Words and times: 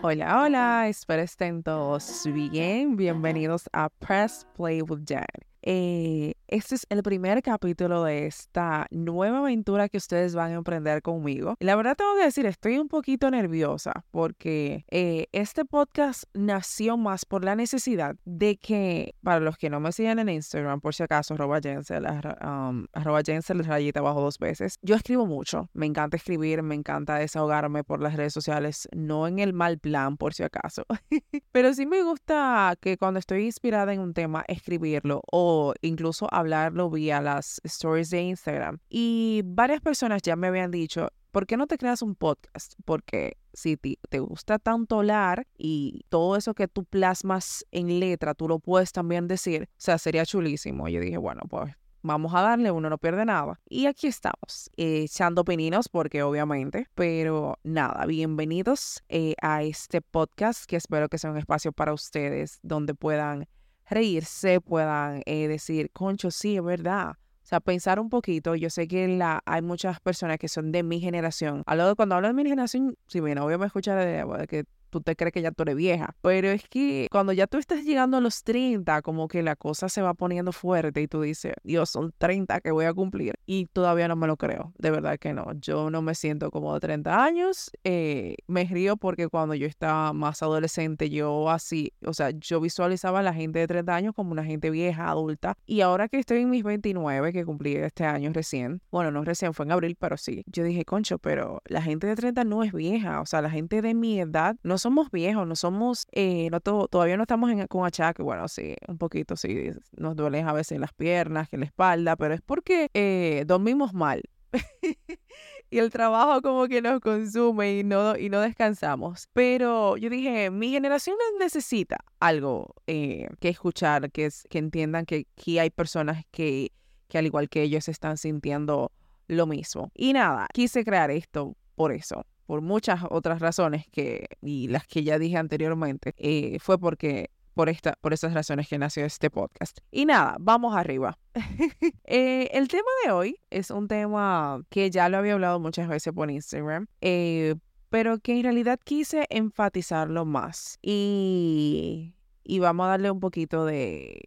Hola, 0.00 0.42
hola, 0.42 0.88
espero 0.88 1.22
estén 1.22 1.64
todos 1.64 2.04
bien. 2.48 2.94
Bienvenidos 2.96 3.68
a 3.72 3.88
Press 3.88 4.46
Play 4.54 4.80
with. 4.80 5.26
Eh, 5.62 6.34
este 6.48 6.74
es 6.76 6.86
el 6.88 7.02
primer 7.02 7.42
capítulo 7.42 8.04
de 8.04 8.26
esta 8.26 8.86
nueva 8.90 9.38
aventura 9.38 9.88
que 9.88 9.98
ustedes 9.98 10.34
van 10.34 10.52
a 10.52 10.54
emprender 10.54 11.02
conmigo. 11.02 11.56
La 11.60 11.76
verdad 11.76 11.94
tengo 11.96 12.16
que 12.16 12.24
decir, 12.24 12.46
estoy 12.46 12.78
un 12.78 12.88
poquito 12.88 13.30
nerviosa 13.30 14.04
porque 14.10 14.84
eh, 14.90 15.26
este 15.32 15.64
podcast 15.64 16.24
nació 16.32 16.96
más 16.96 17.26
por 17.26 17.44
la 17.44 17.54
necesidad 17.54 18.16
de 18.24 18.56
que, 18.56 19.14
para 19.22 19.40
los 19.40 19.58
que 19.58 19.68
no 19.68 19.78
me 19.80 19.92
siguen 19.92 20.18
en 20.18 20.30
Instagram, 20.30 20.80
por 20.80 20.94
si 20.94 21.02
acaso, 21.02 21.34
arroba 21.34 21.60
Jensel, 21.60 22.06
um, 22.06 22.86
arroba 22.92 23.20
Jensel, 23.24 23.64
rayita 23.64 24.00
abajo 24.00 24.20
dos 24.20 24.38
veces, 24.38 24.78
yo 24.82 24.94
escribo 24.94 25.26
mucho, 25.26 25.68
me 25.74 25.86
encanta 25.86 26.16
escribir, 26.16 26.62
me 26.62 26.74
encanta 26.74 27.16
desahogarme 27.16 27.84
por 27.84 28.00
las 28.00 28.16
redes 28.16 28.32
sociales, 28.32 28.88
no 28.94 29.26
en 29.26 29.38
el 29.38 29.52
mal 29.52 29.78
plan, 29.78 30.16
por 30.16 30.32
si 30.32 30.42
acaso, 30.42 30.84
pero 31.52 31.74
sí 31.74 31.84
me 31.86 32.02
gusta 32.02 32.74
que 32.80 32.96
cuando 32.96 33.20
estoy 33.20 33.44
inspirada 33.44 33.92
en 33.92 34.00
un 34.00 34.14
tema, 34.14 34.44
escribirlo 34.48 35.22
o 35.30 35.74
incluso 35.82 36.26
hablarlo 36.38 36.90
vía 36.90 37.20
las 37.20 37.60
stories 37.64 38.10
de 38.10 38.22
Instagram. 38.22 38.78
Y 38.88 39.42
varias 39.44 39.80
personas 39.80 40.22
ya 40.22 40.36
me 40.36 40.48
habían 40.48 40.70
dicho, 40.70 41.08
¿por 41.30 41.46
qué 41.46 41.56
no 41.56 41.66
te 41.66 41.78
creas 41.78 42.02
un 42.02 42.14
podcast? 42.14 42.74
Porque 42.84 43.36
si 43.52 43.76
te, 43.76 44.18
gusta 44.20 44.58
tanto 44.58 44.98
hablar 44.98 45.46
y 45.56 46.04
todo 46.08 46.36
eso 46.36 46.54
que 46.54 46.68
tú 46.68 46.84
plasmas 46.84 47.64
en 47.70 48.00
letra, 48.00 48.34
tú 48.34 48.48
lo 48.48 48.58
puedes 48.58 48.92
también 48.92 49.28
decir, 49.28 49.68
o 49.70 49.74
sea, 49.76 49.98
sería 49.98 50.24
chulísimo. 50.24 50.88
Yo 50.88 51.00
dije, 51.00 51.18
bueno, 51.18 51.42
pues 51.48 51.74
vamos 52.02 52.34
a 52.34 52.42
darle, 52.42 52.70
uno 52.70 52.88
no 52.88 52.98
pierde 52.98 53.24
nada. 53.24 53.60
Y 53.68 53.86
aquí 53.86 54.06
estamos, 54.06 54.70
echando 54.76 55.44
pininos 55.44 55.88
porque 55.88 56.22
obviamente, 56.22 56.86
pero 56.94 57.58
nada, 57.62 58.06
bienvenidos 58.06 59.02
eh, 59.08 59.34
a 59.42 59.62
este 59.62 60.00
podcast 60.00 60.64
que 60.66 60.76
espero 60.76 61.08
que 61.08 61.18
sea 61.18 61.30
un 61.30 61.38
espacio 61.38 61.72
para 61.72 61.92
ustedes 61.92 62.60
donde 62.62 62.94
puedan 62.94 63.46
reírse, 63.88 64.60
puedan 64.60 65.22
eh, 65.26 65.48
decir, 65.48 65.90
concho, 65.92 66.30
sí, 66.30 66.56
es 66.56 66.62
verdad. 66.62 67.12
O 67.12 67.46
sea, 67.48 67.60
pensar 67.60 67.98
un 67.98 68.10
poquito. 68.10 68.54
Yo 68.56 68.68
sé 68.68 68.86
que 68.86 69.08
la, 69.08 69.42
hay 69.46 69.62
muchas 69.62 70.00
personas 70.00 70.38
que 70.38 70.48
son 70.48 70.70
de 70.70 70.82
mi 70.82 71.00
generación. 71.00 71.62
Hablo 71.66 71.88
de, 71.88 71.94
cuando 71.94 72.14
hablo 72.14 72.28
de 72.28 72.34
mi 72.34 72.42
generación, 72.42 72.96
si 73.06 73.22
mi 73.22 73.34
novio 73.34 73.58
me 73.58 73.66
escucha 73.66 73.96
de, 73.96 74.24
de 74.24 74.46
que 74.46 74.64
tú 74.90 75.00
te 75.00 75.16
crees 75.16 75.32
que 75.32 75.42
ya 75.42 75.50
tú 75.50 75.62
eres 75.62 75.76
vieja. 75.76 76.14
Pero 76.20 76.48
es 76.48 76.68
que 76.68 77.08
cuando 77.10 77.32
ya 77.32 77.46
tú 77.46 77.58
estás 77.58 77.84
llegando 77.84 78.18
a 78.18 78.20
los 78.20 78.42
30, 78.42 79.02
como 79.02 79.28
que 79.28 79.42
la 79.42 79.56
cosa 79.56 79.88
se 79.88 80.02
va 80.02 80.14
poniendo 80.14 80.52
fuerte 80.52 81.00
y 81.00 81.08
tú 81.08 81.22
dices, 81.22 81.54
Dios, 81.62 81.90
son 81.90 82.12
30 82.18 82.60
que 82.60 82.70
voy 82.70 82.84
a 82.84 82.92
cumplir. 82.92 83.34
Y 83.50 83.64
todavía 83.64 84.08
no 84.08 84.14
me 84.14 84.26
lo 84.26 84.36
creo, 84.36 84.74
de 84.76 84.90
verdad 84.90 85.18
que 85.18 85.32
no. 85.32 85.54
Yo 85.54 85.88
no 85.88 86.02
me 86.02 86.14
siento 86.14 86.50
como 86.50 86.74
de 86.74 86.80
30 86.80 87.24
años. 87.24 87.70
Eh, 87.82 88.36
me 88.46 88.64
río 88.64 88.98
porque 88.98 89.28
cuando 89.28 89.54
yo 89.54 89.66
estaba 89.66 90.12
más 90.12 90.42
adolescente, 90.42 91.08
yo 91.08 91.48
así, 91.48 91.94
o 92.04 92.12
sea, 92.12 92.28
yo 92.28 92.60
visualizaba 92.60 93.20
a 93.20 93.22
la 93.22 93.32
gente 93.32 93.60
de 93.60 93.66
30 93.66 93.94
años 93.94 94.14
como 94.14 94.32
una 94.32 94.44
gente 94.44 94.68
vieja, 94.68 95.08
adulta. 95.08 95.56
Y 95.64 95.80
ahora 95.80 96.08
que 96.10 96.18
estoy 96.18 96.42
en 96.42 96.50
mis 96.50 96.62
29, 96.62 97.32
que 97.32 97.46
cumplí 97.46 97.74
este 97.76 98.04
año 98.04 98.30
recién, 98.34 98.82
bueno, 98.90 99.10
no 99.10 99.24
recién, 99.24 99.54
fue 99.54 99.64
en 99.64 99.72
abril, 99.72 99.96
pero 99.98 100.18
sí, 100.18 100.44
yo 100.44 100.62
dije, 100.62 100.84
concho, 100.84 101.18
pero 101.18 101.62
la 101.64 101.80
gente 101.80 102.06
de 102.06 102.16
30 102.16 102.44
no 102.44 102.62
es 102.62 102.74
vieja. 102.74 103.22
O 103.22 103.24
sea, 103.24 103.40
la 103.40 103.48
gente 103.48 103.80
de 103.80 103.94
mi 103.94 104.20
edad 104.20 104.56
no 104.62 104.76
somos 104.76 105.10
viejos, 105.10 105.46
no 105.46 105.56
somos, 105.56 106.06
eh, 106.12 106.50
no 106.50 106.60
todavía 106.60 107.16
no 107.16 107.22
estamos 107.22 107.50
en, 107.50 107.66
con 107.66 107.86
achaque, 107.86 108.22
bueno, 108.22 108.46
sí, 108.46 108.76
un 108.88 108.98
poquito, 108.98 109.36
sí, 109.36 109.70
nos 109.96 110.16
duelen 110.16 110.46
a 110.46 110.52
veces 110.52 110.78
las 110.78 110.92
piernas, 110.92 111.48
que 111.48 111.56
la 111.56 111.64
espalda, 111.64 112.14
pero 112.14 112.34
es 112.34 112.42
porque 112.42 112.90
eh, 112.92 113.37
dormimos 113.44 113.92
mal. 113.94 114.22
y 115.70 115.78
el 115.78 115.90
trabajo 115.90 116.40
como 116.40 116.66
que 116.68 116.80
nos 116.80 117.00
consume 117.00 117.78
y 117.78 117.84
no, 117.84 118.16
y 118.16 118.28
no 118.30 118.40
descansamos. 118.40 119.28
Pero 119.32 119.96
yo 119.96 120.10
dije, 120.10 120.50
mi 120.50 120.70
generación 120.70 121.16
necesita 121.38 121.98
algo 122.20 122.74
eh, 122.86 123.28
que 123.40 123.48
escuchar, 123.50 124.10
que, 124.10 124.26
es, 124.26 124.46
que 124.50 124.58
entiendan 124.58 125.06
que 125.06 125.26
aquí 125.36 125.58
hay 125.58 125.70
personas 125.70 126.24
que, 126.30 126.72
que 127.08 127.18
al 127.18 127.26
igual 127.26 127.48
que 127.48 127.62
ellos 127.62 127.88
están 127.88 128.16
sintiendo 128.16 128.92
lo 129.26 129.46
mismo. 129.46 129.90
Y 129.94 130.12
nada, 130.12 130.48
quise 130.52 130.84
crear 130.84 131.10
esto 131.10 131.56
por 131.74 131.92
eso 131.92 132.24
por 132.48 132.62
muchas 132.62 133.02
otras 133.10 133.40
razones 133.40 133.86
que, 133.92 134.26
y 134.40 134.68
las 134.68 134.86
que 134.86 135.04
ya 135.04 135.18
dije 135.18 135.36
anteriormente, 135.36 136.14
eh, 136.16 136.58
fue 136.60 136.78
porque 136.78 137.28
por, 137.58 137.68
esta, 137.68 137.94
por 138.00 138.12
esas 138.12 138.34
razones 138.34 138.68
que 138.68 138.78
nació 138.78 139.04
este 139.04 139.30
podcast. 139.30 139.78
Y 139.90 140.06
nada, 140.06 140.36
vamos 140.38 140.76
arriba. 140.76 141.18
Eh, 142.04 142.48
el 142.52 142.68
tema 142.68 142.88
de 143.04 143.10
hoy 143.10 143.40
es 143.50 143.70
un 143.70 143.88
tema 143.88 144.62
que 144.70 144.90
ya 144.90 145.08
lo 145.08 145.18
había 145.18 145.34
hablado 145.34 145.58
muchas 145.58 145.88
veces 145.88 146.12
por 146.14 146.30
Instagram, 146.30 146.86
eh, 147.00 147.56
pero 147.90 148.18
que 148.18 148.36
en 148.36 148.44
realidad 148.44 148.78
quise 148.82 149.26
enfatizarlo 149.28 150.24
más. 150.24 150.78
Y, 150.82 152.14
y 152.44 152.60
vamos 152.60 152.86
a 152.86 152.90
darle 152.90 153.10
un 153.10 153.18
poquito 153.18 153.66
de, 153.66 154.22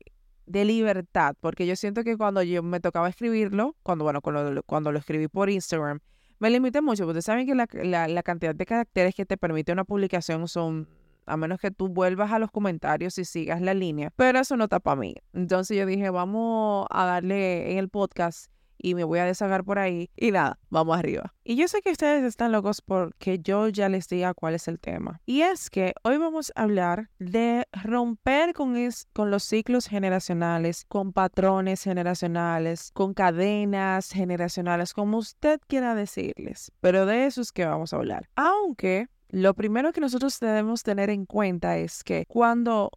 de 0.46 0.66
libertad, 0.66 1.36
porque 1.40 1.66
yo 1.66 1.78
siento 1.78 2.04
que 2.04 2.18
cuando 2.18 2.44
yo 2.44 2.62
me 2.62 2.82
tocaba 2.82 3.08
escribirlo, 3.08 3.78
cuando, 3.82 4.04
bueno, 4.04 4.22
cuando, 4.22 4.62
cuando 4.64 4.92
lo 4.92 5.00
escribí 5.00 5.30
por 5.30 5.50
Instagram, 5.50 6.02
me 6.42 6.50
limité 6.50 6.82
mucho, 6.82 7.06
porque 7.06 7.22
saben 7.22 7.46
que 7.46 7.54
la, 7.54 8.24
cantidad 8.24 8.56
de 8.56 8.66
caracteres 8.66 9.14
que 9.14 9.28
te 9.28 9.38
permite 9.38 9.72
una 9.72 9.86
publicación 9.86 10.48
son 10.48 10.88
a 11.32 11.38
menos 11.38 11.60
que 11.60 11.72
tú 11.72 11.88
vuelvas 11.88 12.32
a 12.32 12.40
los 12.40 12.52
comentarios 12.52 13.18
y 13.18 13.26
sigas 13.26 13.62
la 13.62 13.74
línea, 13.74 14.12
pero 14.16 14.40
eso 14.40 14.58
no 14.58 14.66
está 14.66 14.80
para 14.80 15.00
mí. 15.00 15.16
Entonces 15.34 15.78
yo 15.78 15.86
dije, 15.86 16.10
vamos 16.10 16.88
a 16.90 17.06
darle 17.06 17.72
en 17.72 17.78
el 17.78 17.90
podcast 17.90 18.52
y 18.82 18.96
me 18.96 19.04
voy 19.04 19.20
a 19.20 19.26
desahogar 19.26 19.64
por 19.64 19.80
ahí. 19.80 20.10
Y 20.16 20.32
nada, 20.32 20.60
vamos 20.70 20.98
arriba. 20.98 21.34
Y 21.44 21.56
yo 21.56 21.68
sé 21.68 21.82
que 21.82 21.92
ustedes 21.92 22.24
están 22.24 22.52
locos 22.52 22.82
porque 22.82 23.40
yo 23.40 23.68
ya 23.68 23.90
les 23.90 24.08
diga 24.08 24.34
cuál 24.34 24.56
es 24.56 24.68
el 24.68 24.80
tema. 24.80 25.22
Y 25.26 25.42
es 25.42 25.70
que 25.70 25.94
hoy 26.04 26.18
vamos 26.18 26.52
a 26.56 26.64
hablar 26.64 27.10
de 27.20 27.68
romper 27.84 28.54
con, 28.54 28.76
con 29.14 29.32
los 29.32 29.44
ciclos 29.44 29.88
generacionales, 29.88 30.86
con 30.88 31.14
patrones 31.14 31.84
generacionales, 31.84 32.92
con 32.94 33.14
cadenas 33.14 34.10
generacionales, 34.10 34.94
como 34.94 35.18
usted 35.18 35.60
quiera 35.68 35.96
decirles. 35.96 36.72
Pero 36.82 37.06
de 37.06 37.26
eso 37.26 37.42
es 37.42 37.52
que 37.52 37.66
vamos 37.66 37.94
a 37.94 37.98
hablar. 37.98 38.30
Aunque 38.36 39.08
lo 39.32 39.54
primero 39.54 39.92
que 39.92 40.02
nosotros 40.02 40.40
debemos 40.40 40.84
tener 40.84 41.10
en 41.10 41.26
cuenta 41.26 41.78
es 41.78 42.04
que 42.04 42.26
cuando 42.28 42.92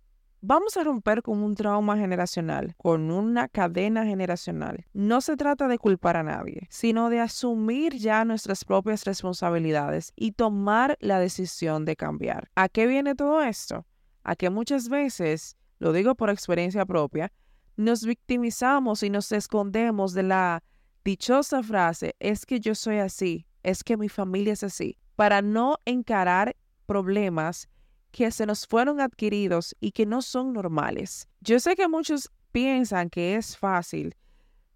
Vamos 0.47 0.77
a 0.77 0.85
romper 0.85 1.23
con 1.23 1.43
un 1.43 1.55
trauma 1.55 1.97
generacional, 1.97 2.75
con 2.77 3.11
una 3.11 3.49
cadena 3.49 4.05
generacional. 4.05 4.85
No 4.93 5.23
se 5.23 5.39
trata 5.39 5.69
de 5.69 5.79
culpar 5.79 6.19
a 6.19 6.23
nadie, 6.23 6.67
sino 6.69 7.09
de 7.09 7.19
asumir 7.21 7.95
ya 7.95 8.27
nuestras 8.27 8.63
propias 8.63 9.07
responsabilidades 9.07 10.13
y 10.17 10.33
tomar 10.33 10.99
la 11.01 11.19
decisión 11.19 11.87
de 11.87 11.97
cambiar. 11.97 12.51
¿A 12.57 12.69
qué 12.69 12.87
viene 12.87 13.15
todo 13.15 13.41
esto? 13.41 13.87
A 14.23 14.37
que 14.37 14.51
muchas 14.51 14.91
veces, 14.91 15.57
lo 15.79 15.95
digo 15.95 16.15
por 16.15 16.29
experiencia 16.29 16.85
propia, 16.85 17.33
nos 17.79 18.05
victimizamos 18.05 19.03
y 19.03 19.09
nos 19.09 19.33
escondemos 19.33 20.13
de 20.13 20.25
la 20.25 20.63
dichosa 21.07 21.63
frase, 21.63 22.17
es 22.19 22.45
que 22.45 22.61
yo 22.61 22.75
soy 22.75 22.99
así, 22.99 23.47
es 23.63 23.83
que 23.83 23.97
mi 23.97 24.11
familia 24.11 24.53
es 24.53 24.63
así, 24.63 24.99
para 25.17 25.43
no 25.43 25.79
encarar 25.85 26.57
problemas 26.87 27.69
que 28.11 28.31
se 28.31 28.47
nos 28.47 28.67
fueron 28.67 29.01
adquiridos 29.01 29.75
y 29.81 29.93
que 29.93 30.07
no 30.07 30.23
son 30.23 30.53
normales. 30.53 31.29
Yo 31.41 31.59
sé 31.59 31.75
que 31.75 31.89
muchos 31.89 32.31
piensan 32.53 33.11
que 33.11 33.35
es 33.35 33.57
fácil 33.57 34.15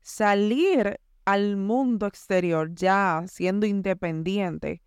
salir 0.00 0.99
al 1.25 1.56
mundo 1.56 2.06
exterior 2.06 2.75
ya 2.75 3.25
siendo 3.28 3.66
independiente 3.66 4.82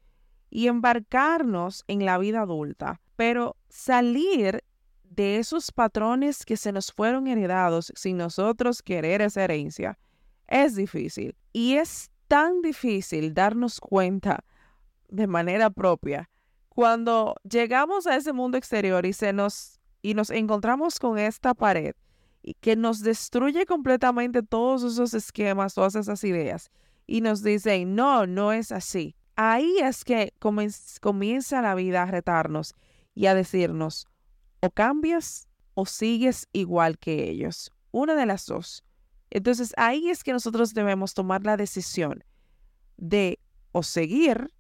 y 0.50 0.68
embarcarnos 0.68 1.84
en 1.88 2.06
la 2.06 2.18
vida 2.18 2.42
adulta, 2.42 3.00
pero 3.16 3.56
salir 3.70 4.64
de 5.04 5.38
esos 5.38 5.72
patrones 5.72 6.46
que 6.46 6.58
se 6.58 6.72
nos 6.72 6.92
fueron 6.92 7.28
heredados 7.28 7.94
sin 7.96 8.18
nosotros 8.18 8.82
querer 8.82 9.22
esa 9.22 9.44
herencia 9.44 9.98
es 10.48 10.76
difícil. 10.76 11.36
Y 11.54 11.76
es 11.76 12.10
tan 12.28 12.62
difícil 12.62 13.34
darnos 13.34 13.80
cuenta 13.80 14.44
de 15.12 15.28
manera 15.28 15.70
propia 15.70 16.30
cuando 16.70 17.36
llegamos 17.44 18.08
a 18.08 18.16
ese 18.16 18.34
mundo 18.34 18.58
exterior 18.58 19.06
y, 19.06 19.14
se 19.14 19.34
nos, 19.34 19.80
y 20.02 20.14
nos 20.14 20.30
encontramos 20.30 21.00
con 21.00 21.18
esta 21.20 21.54
pared 21.54 21.94
y 22.42 22.54
que 22.56 22.76
nos 22.76 23.02
destruye 23.02 23.66
completamente 23.66 24.42
todos 24.42 24.84
esos 24.84 25.14
esquemas, 25.14 25.74
todas 25.74 25.96
esas 25.96 26.24
ideas, 26.24 26.72
y 27.06 27.22
nos 27.22 27.44
dicen, 27.44 27.94
no, 27.94 28.26
no 28.26 28.52
es 28.54 28.72
así. 28.72 29.16
Ahí 29.36 29.78
es 29.80 30.04
que 30.04 30.34
comienza 31.02 31.62
la 31.62 31.76
vida 31.76 32.04
a 32.04 32.06
retarnos 32.06 32.74
y 33.14 33.26
a 33.26 33.36
decirnos, 33.36 34.08
o 34.62 34.72
cambias 34.72 35.48
o 35.74 35.86
sigues 35.86 36.48
igual 36.54 36.98
que 36.98 37.30
ellos. 37.30 37.72
Una 37.92 38.16
de 38.16 38.26
las 38.26 38.46
dos. 38.46 38.84
Entonces 39.30 39.74
ahí 39.78 40.10
es 40.10 40.24
que 40.24 40.34
nosotros 40.34 40.74
debemos 40.74 41.14
tomar 41.14 41.44
la 41.44 41.58
decisión 41.58 42.24
de 42.98 43.40
o 43.72 43.84
seguir 43.84 44.54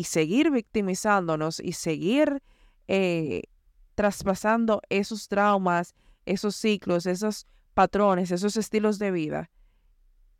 y 0.00 0.04
seguir 0.04 0.50
victimizándonos 0.50 1.60
y 1.60 1.72
seguir 1.72 2.42
eh, 2.88 3.42
traspasando 3.94 4.80
esos 4.88 5.28
traumas, 5.28 5.94
esos 6.24 6.56
ciclos, 6.56 7.04
esos 7.04 7.46
patrones, 7.74 8.30
esos 8.30 8.56
estilos 8.56 8.98
de 8.98 9.10
vida, 9.10 9.50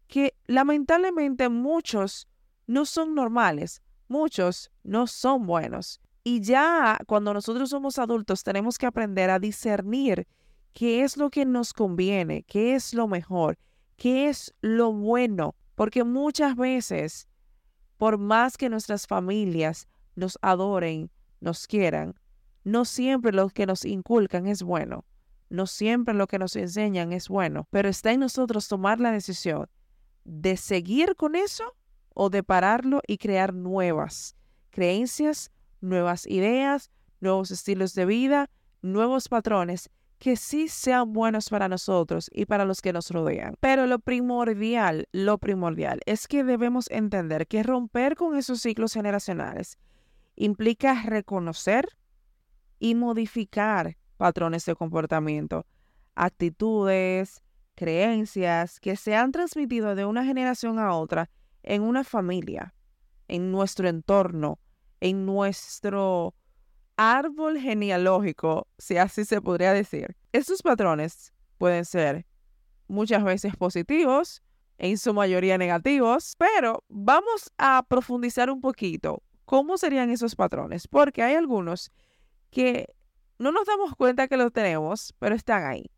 que 0.06 0.32
lamentablemente 0.46 1.50
muchos 1.50 2.26
no 2.66 2.86
son 2.86 3.14
normales, 3.14 3.82
muchos 4.08 4.70
no 4.82 5.06
son 5.06 5.46
buenos. 5.46 6.00
Y 6.24 6.40
ya 6.40 6.96
cuando 7.06 7.34
nosotros 7.34 7.68
somos 7.68 7.98
adultos 7.98 8.42
tenemos 8.42 8.78
que 8.78 8.86
aprender 8.86 9.28
a 9.28 9.38
discernir 9.38 10.26
qué 10.72 11.02
es 11.02 11.18
lo 11.18 11.28
que 11.28 11.44
nos 11.44 11.74
conviene, 11.74 12.44
qué 12.44 12.74
es 12.74 12.94
lo 12.94 13.06
mejor, 13.08 13.58
qué 13.98 14.30
es 14.30 14.54
lo 14.62 14.90
bueno, 14.90 15.54
porque 15.74 16.02
muchas 16.02 16.56
veces, 16.56 17.28
por 18.00 18.16
más 18.16 18.56
que 18.56 18.70
nuestras 18.70 19.06
familias 19.06 19.86
nos 20.16 20.38
adoren, 20.40 21.10
nos 21.38 21.66
quieran, 21.66 22.14
no 22.64 22.86
siempre 22.86 23.30
lo 23.30 23.50
que 23.50 23.66
nos 23.66 23.84
inculcan 23.84 24.46
es 24.46 24.62
bueno, 24.62 25.04
no 25.50 25.66
siempre 25.66 26.14
lo 26.14 26.26
que 26.26 26.38
nos 26.38 26.56
enseñan 26.56 27.12
es 27.12 27.28
bueno, 27.28 27.68
pero 27.68 27.90
está 27.90 28.10
en 28.12 28.20
nosotros 28.20 28.68
tomar 28.68 29.00
la 29.00 29.12
decisión 29.12 29.68
de 30.24 30.56
seguir 30.56 31.14
con 31.14 31.36
eso 31.36 31.76
o 32.14 32.30
de 32.30 32.42
pararlo 32.42 33.02
y 33.06 33.18
crear 33.18 33.52
nuevas 33.52 34.34
creencias, 34.70 35.52
nuevas 35.82 36.26
ideas, 36.26 36.90
nuevos 37.20 37.50
estilos 37.50 37.92
de 37.94 38.06
vida, 38.06 38.48
nuevos 38.80 39.28
patrones 39.28 39.90
que 40.20 40.36
sí 40.36 40.68
sean 40.68 41.14
buenos 41.14 41.48
para 41.48 41.66
nosotros 41.66 42.30
y 42.32 42.44
para 42.44 42.66
los 42.66 42.82
que 42.82 42.92
nos 42.92 43.10
rodean. 43.10 43.56
Pero 43.58 43.86
lo 43.86 43.98
primordial, 43.98 45.08
lo 45.12 45.38
primordial 45.38 46.00
es 46.04 46.28
que 46.28 46.44
debemos 46.44 46.90
entender 46.90 47.46
que 47.46 47.62
romper 47.62 48.16
con 48.16 48.36
esos 48.36 48.60
ciclos 48.60 48.92
generacionales 48.92 49.78
implica 50.36 51.02
reconocer 51.02 51.88
y 52.78 52.94
modificar 52.94 53.96
patrones 54.18 54.66
de 54.66 54.74
comportamiento, 54.74 55.64
actitudes, 56.14 57.42
creencias 57.74 58.78
que 58.78 58.96
se 58.96 59.16
han 59.16 59.32
transmitido 59.32 59.94
de 59.94 60.04
una 60.04 60.22
generación 60.22 60.78
a 60.78 60.92
otra 60.92 61.30
en 61.62 61.80
una 61.80 62.04
familia, 62.04 62.74
en 63.26 63.50
nuestro 63.50 63.88
entorno, 63.88 64.58
en 65.00 65.24
nuestro 65.24 66.34
árbol 66.96 67.58
genealógico, 67.58 68.66
si 68.78 68.96
así 68.96 69.24
se 69.24 69.40
podría 69.40 69.72
decir. 69.72 70.16
Estos 70.32 70.62
patrones 70.62 71.32
pueden 71.58 71.84
ser 71.84 72.26
muchas 72.88 73.24
veces 73.24 73.56
positivos, 73.56 74.42
en 74.80 74.96
su 74.96 75.12
mayoría 75.12 75.58
negativos, 75.58 76.34
pero 76.38 76.82
vamos 76.88 77.52
a 77.58 77.84
profundizar 77.86 78.50
un 78.50 78.62
poquito 78.62 79.22
cómo 79.44 79.76
serían 79.76 80.10
esos 80.10 80.34
patrones, 80.34 80.88
porque 80.88 81.22
hay 81.22 81.34
algunos 81.34 81.92
que 82.50 82.86
no 83.38 83.52
nos 83.52 83.66
damos 83.66 83.94
cuenta 83.94 84.26
que 84.26 84.38
los 84.38 84.52
tenemos, 84.52 85.14
pero 85.18 85.34
están 85.34 85.64
ahí. 85.64 85.90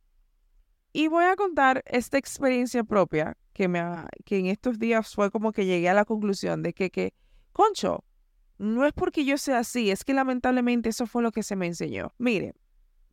Y 0.92 1.06
voy 1.06 1.24
a 1.24 1.36
contar 1.36 1.82
esta 1.86 2.18
experiencia 2.18 2.82
propia 2.82 3.36
que, 3.52 3.68
me 3.68 3.82
que 4.24 4.38
en 4.38 4.46
estos 4.46 4.80
días 4.80 5.14
fue 5.14 5.30
como 5.30 5.52
que 5.52 5.64
llegué 5.64 5.88
a 5.88 5.94
la 5.94 6.04
conclusión 6.04 6.62
de 6.62 6.72
que, 6.72 6.90
que, 6.90 7.14
concho, 7.52 8.04
no 8.62 8.86
es 8.86 8.92
porque 8.92 9.24
yo 9.24 9.36
sea 9.38 9.58
así, 9.58 9.90
es 9.90 10.04
que 10.04 10.14
lamentablemente 10.14 10.88
eso 10.88 11.06
fue 11.06 11.22
lo 11.22 11.32
que 11.32 11.42
se 11.42 11.56
me 11.56 11.66
enseñó. 11.66 12.12
Mire, 12.18 12.54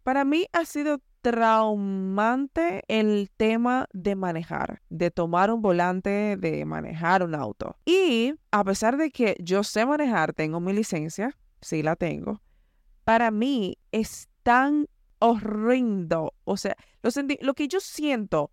para 0.03 0.23
mí 0.23 0.45
ha 0.53 0.63
sido 0.63 1.01
traumante 1.21 2.83
el 2.87 3.31
tema 3.35 3.87
de 3.91 4.15
manejar, 4.15 4.81
de 4.89 5.09
tomar 5.09 5.51
un 5.51 5.63
volante, 5.63 6.37
de 6.37 6.65
manejar 6.65 7.23
un 7.23 7.33
auto. 7.33 7.75
Y 7.83 8.35
a 8.51 8.63
pesar 8.63 8.97
de 8.97 9.09
que 9.09 9.35
yo 9.39 9.63
sé 9.63 9.87
manejar, 9.87 10.33
tengo 10.33 10.59
mi 10.59 10.71
licencia, 10.71 11.35
sí 11.61 11.81
la 11.81 11.95
tengo, 11.95 12.41
para 13.03 13.31
mí 13.31 13.79
es 13.91 14.29
tan 14.43 14.87
horrendo. 15.17 16.35
O 16.43 16.57
sea, 16.57 16.75
lo, 17.01 17.09
lo 17.41 17.53
que 17.55 17.67
yo 17.67 17.79
siento 17.79 18.51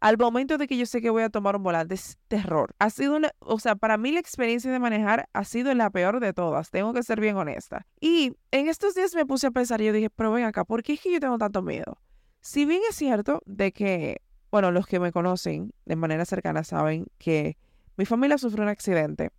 al 0.00 0.18
momento 0.18 0.58
de 0.58 0.66
que 0.66 0.76
yo 0.76 0.86
sé 0.86 1.00
que 1.00 1.10
voy 1.10 1.22
a 1.22 1.30
tomar 1.30 1.56
un 1.56 1.62
volante 1.62 1.94
es 1.94 2.18
terror. 2.28 2.74
Ha 2.78 2.90
sido 2.90 3.16
una, 3.16 3.32
o 3.38 3.58
sea, 3.58 3.76
para 3.76 3.96
mí 3.96 4.12
la 4.12 4.20
experiencia 4.20 4.70
de 4.70 4.78
manejar 4.78 5.28
ha 5.32 5.44
sido 5.44 5.72
la 5.74 5.90
peor 5.90 6.20
de 6.20 6.32
todas, 6.32 6.70
tengo 6.70 6.92
que 6.92 7.02
ser 7.02 7.20
bien 7.20 7.36
honesta. 7.36 7.86
Y 8.00 8.36
en 8.50 8.68
estos 8.68 8.94
días 8.94 9.14
me 9.14 9.26
puse 9.26 9.46
a 9.46 9.50
pensar 9.50 9.80
y 9.80 9.86
yo 9.86 9.92
dije, 9.92 10.10
pero 10.10 10.32
ven 10.32 10.44
acá, 10.44 10.64
¿por 10.64 10.82
qué 10.82 10.94
es 10.94 11.00
que 11.00 11.12
yo 11.12 11.20
tengo 11.20 11.38
tanto 11.38 11.62
miedo? 11.62 11.98
Si 12.40 12.66
bien 12.66 12.82
es 12.88 12.96
cierto 12.96 13.40
de 13.46 13.72
que, 13.72 14.20
bueno, 14.50 14.70
los 14.70 14.86
que 14.86 15.00
me 15.00 15.12
conocen 15.12 15.72
de 15.86 15.96
manera 15.96 16.24
cercana 16.24 16.64
saben 16.64 17.06
que 17.18 17.56
mi 17.96 18.04
familia 18.04 18.38
sufrió 18.38 18.64
un 18.64 18.68
accidente 18.68 19.30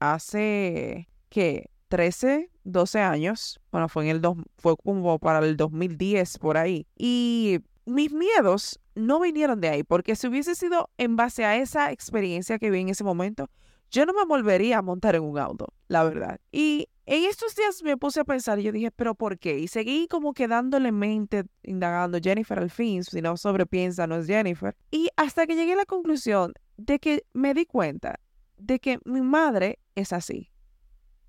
hace, 0.00 1.08
¿qué? 1.28 1.70
13, 1.88 2.50
12 2.64 3.00
años. 3.00 3.60
Bueno, 3.70 3.88
fue 3.88 4.04
en 4.04 4.10
el 4.10 4.20
dos, 4.20 4.36
fue 4.56 4.76
como 4.76 5.18
para 5.18 5.40
el 5.40 5.56
2010 5.56 6.38
por 6.38 6.56
ahí. 6.56 6.86
Y 6.96 7.60
mis 7.84 8.12
miedos 8.12 8.80
no 8.94 9.20
vinieron 9.20 9.60
de 9.60 9.68
ahí, 9.68 9.82
porque 9.82 10.16
si 10.16 10.28
hubiese 10.28 10.54
sido 10.54 10.90
en 10.98 11.16
base 11.16 11.44
a 11.44 11.56
esa 11.56 11.90
experiencia 11.90 12.58
que 12.58 12.70
vi 12.70 12.80
en 12.80 12.88
ese 12.88 13.04
momento, 13.04 13.50
yo 13.90 14.06
no 14.06 14.12
me 14.12 14.24
volvería 14.24 14.78
a 14.78 14.82
montar 14.82 15.14
en 15.14 15.22
un 15.22 15.38
auto, 15.38 15.72
la 15.88 16.04
verdad. 16.04 16.40
Y 16.50 16.88
en 17.06 17.24
estos 17.24 17.54
días 17.54 17.82
me 17.82 17.96
puse 17.96 18.20
a 18.20 18.24
pensar 18.24 18.58
yo 18.58 18.72
dije, 18.72 18.90
¿pero 18.90 19.14
por 19.14 19.38
qué? 19.38 19.58
Y 19.58 19.68
seguí 19.68 20.08
como 20.08 20.32
quedándole 20.32 20.90
mente, 20.90 21.44
indagando 21.62 22.18
Jennifer 22.20 22.58
al 22.58 22.70
fin, 22.70 23.04
si 23.04 23.20
no 23.20 23.36
sobrepiensa, 23.36 24.06
no 24.06 24.16
es 24.16 24.26
Jennifer. 24.26 24.74
Y 24.90 25.08
hasta 25.16 25.46
que 25.46 25.54
llegué 25.54 25.74
a 25.74 25.76
la 25.76 25.84
conclusión 25.84 26.54
de 26.76 26.98
que 26.98 27.24
me 27.34 27.54
di 27.54 27.66
cuenta 27.66 28.18
de 28.56 28.80
que 28.80 28.98
mi 29.04 29.20
madre 29.20 29.78
es 29.94 30.12
así. 30.12 30.50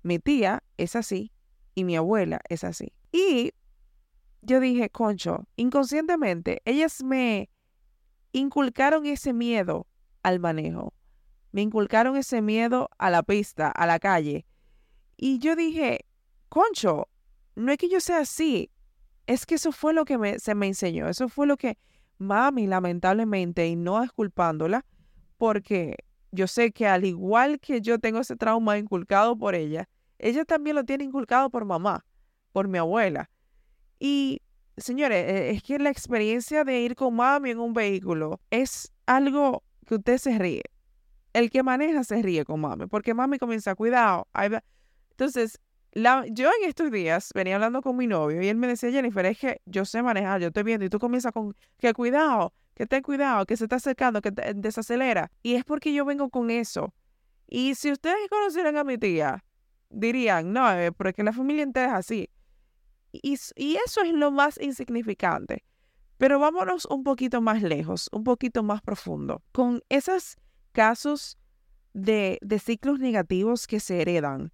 Mi 0.02 0.18
tía 0.18 0.62
es 0.76 0.96
así 0.96 1.32
y 1.74 1.84
mi 1.84 1.96
abuela 1.96 2.40
es 2.48 2.64
así. 2.64 2.92
Y 3.12 3.52
yo 4.42 4.60
dije, 4.60 4.90
concho, 4.90 5.46
inconscientemente, 5.56 6.62
ellas 6.64 7.02
me 7.02 7.50
inculcaron 8.38 9.06
ese 9.06 9.32
miedo 9.32 9.86
al 10.22 10.40
manejo. 10.40 10.92
Me 11.52 11.62
inculcaron 11.62 12.16
ese 12.16 12.42
miedo 12.42 12.90
a 12.98 13.10
la 13.10 13.22
pista, 13.22 13.70
a 13.70 13.86
la 13.86 13.98
calle. 13.98 14.46
Y 15.16 15.38
yo 15.38 15.56
dije, 15.56 16.04
concho, 16.48 17.08
no 17.54 17.72
es 17.72 17.78
que 17.78 17.88
yo 17.88 18.00
sea 18.00 18.20
así, 18.20 18.70
es 19.26 19.46
que 19.46 19.54
eso 19.54 19.72
fue 19.72 19.94
lo 19.94 20.04
que 20.04 20.38
se 20.38 20.54
me 20.54 20.66
enseñó, 20.66 21.08
eso 21.08 21.28
fue 21.28 21.46
lo 21.46 21.56
que 21.56 21.78
mami, 22.18 22.66
lamentablemente, 22.66 23.66
y 23.66 23.76
no 23.76 24.02
es 24.02 24.12
culpándola, 24.12 24.84
porque 25.38 25.96
yo 26.32 26.46
sé 26.46 26.72
que 26.72 26.86
al 26.86 27.04
igual 27.04 27.58
que 27.60 27.80
yo 27.80 27.98
tengo 27.98 28.20
ese 28.20 28.36
trauma 28.36 28.78
inculcado 28.78 29.36
por 29.36 29.54
ella, 29.54 29.88
ella 30.18 30.44
también 30.44 30.76
lo 30.76 30.84
tiene 30.84 31.04
inculcado 31.04 31.50
por 31.50 31.64
mamá, 31.64 32.04
por 32.52 32.68
mi 32.68 32.78
abuela. 32.78 33.30
Y, 33.98 34.42
señores, 34.76 35.24
e, 35.28 35.50
es 35.50 35.62
que 35.62 35.78
la 35.78 35.90
experiencia 35.90 36.64
de 36.64 36.80
ir 36.80 36.94
con 36.94 37.14
mami 37.14 37.50
en 37.50 37.58
un 37.58 37.72
vehículo 37.72 38.40
es 38.50 38.92
algo 39.06 39.62
que 39.86 39.96
usted 39.96 40.18
se 40.18 40.38
ríe. 40.38 40.62
El 41.32 41.50
que 41.50 41.62
maneja 41.62 42.02
se 42.04 42.22
ríe 42.22 42.44
con 42.44 42.60
mami, 42.60 42.86
porque 42.86 43.14
mami 43.14 43.38
comienza, 43.38 43.74
cuidado. 43.74 44.26
Entonces, 45.10 45.60
la, 45.92 46.24
yo 46.28 46.50
en 46.60 46.68
estos 46.68 46.90
días 46.90 47.30
venía 47.34 47.54
hablando 47.54 47.82
con 47.82 47.96
mi 47.96 48.06
novio 48.06 48.42
y 48.42 48.48
él 48.48 48.56
me 48.56 48.66
decía, 48.66 48.90
Jennifer, 48.90 49.24
es 49.26 49.38
que 49.38 49.60
yo 49.64 49.84
sé 49.84 50.02
manejar, 50.02 50.40
yo 50.40 50.48
estoy 50.48 50.62
viendo, 50.62 50.84
y 50.84 50.90
tú 50.90 50.98
comienzas 50.98 51.32
con 51.32 51.54
que 51.78 51.92
cuidado, 51.94 52.52
que 52.74 52.86
ten 52.86 53.02
cuidado, 53.02 53.46
que 53.46 53.56
se 53.56 53.64
está 53.64 53.76
acercando, 53.76 54.20
que 54.20 54.30
desacelera. 54.54 55.30
Y 55.42 55.54
es 55.54 55.64
porque 55.64 55.94
yo 55.94 56.04
vengo 56.04 56.28
con 56.28 56.50
eso. 56.50 56.92
Y 57.48 57.74
si 57.76 57.92
ustedes 57.92 58.28
conocieran 58.28 58.76
a 58.76 58.84
mi 58.84 58.98
tía, 58.98 59.42
dirían, 59.88 60.52
no, 60.52 60.70
eh, 60.72 60.92
porque 60.92 61.22
la 61.22 61.32
familia 61.32 61.62
entera 61.62 61.86
es 61.86 61.94
así. 61.94 62.30
Y, 63.22 63.34
eso 63.34 64.02
es 64.02 64.12
lo 64.12 64.30
más 64.30 64.58
insignificante. 64.60 65.64
Pero 66.18 66.38
vámonos 66.38 66.86
un 66.86 67.04
poquito 67.04 67.40
más 67.40 67.62
lejos, 67.62 68.08
un 68.12 68.24
poquito 68.24 68.62
más 68.62 68.80
profundo. 68.80 69.42
Con 69.52 69.82
esos 69.88 70.36
casos 70.72 71.38
de, 71.92 72.38
de 72.40 72.58
ciclos 72.58 72.98
negativos 72.98 73.66
que 73.66 73.80
se 73.80 74.00
heredan, 74.00 74.52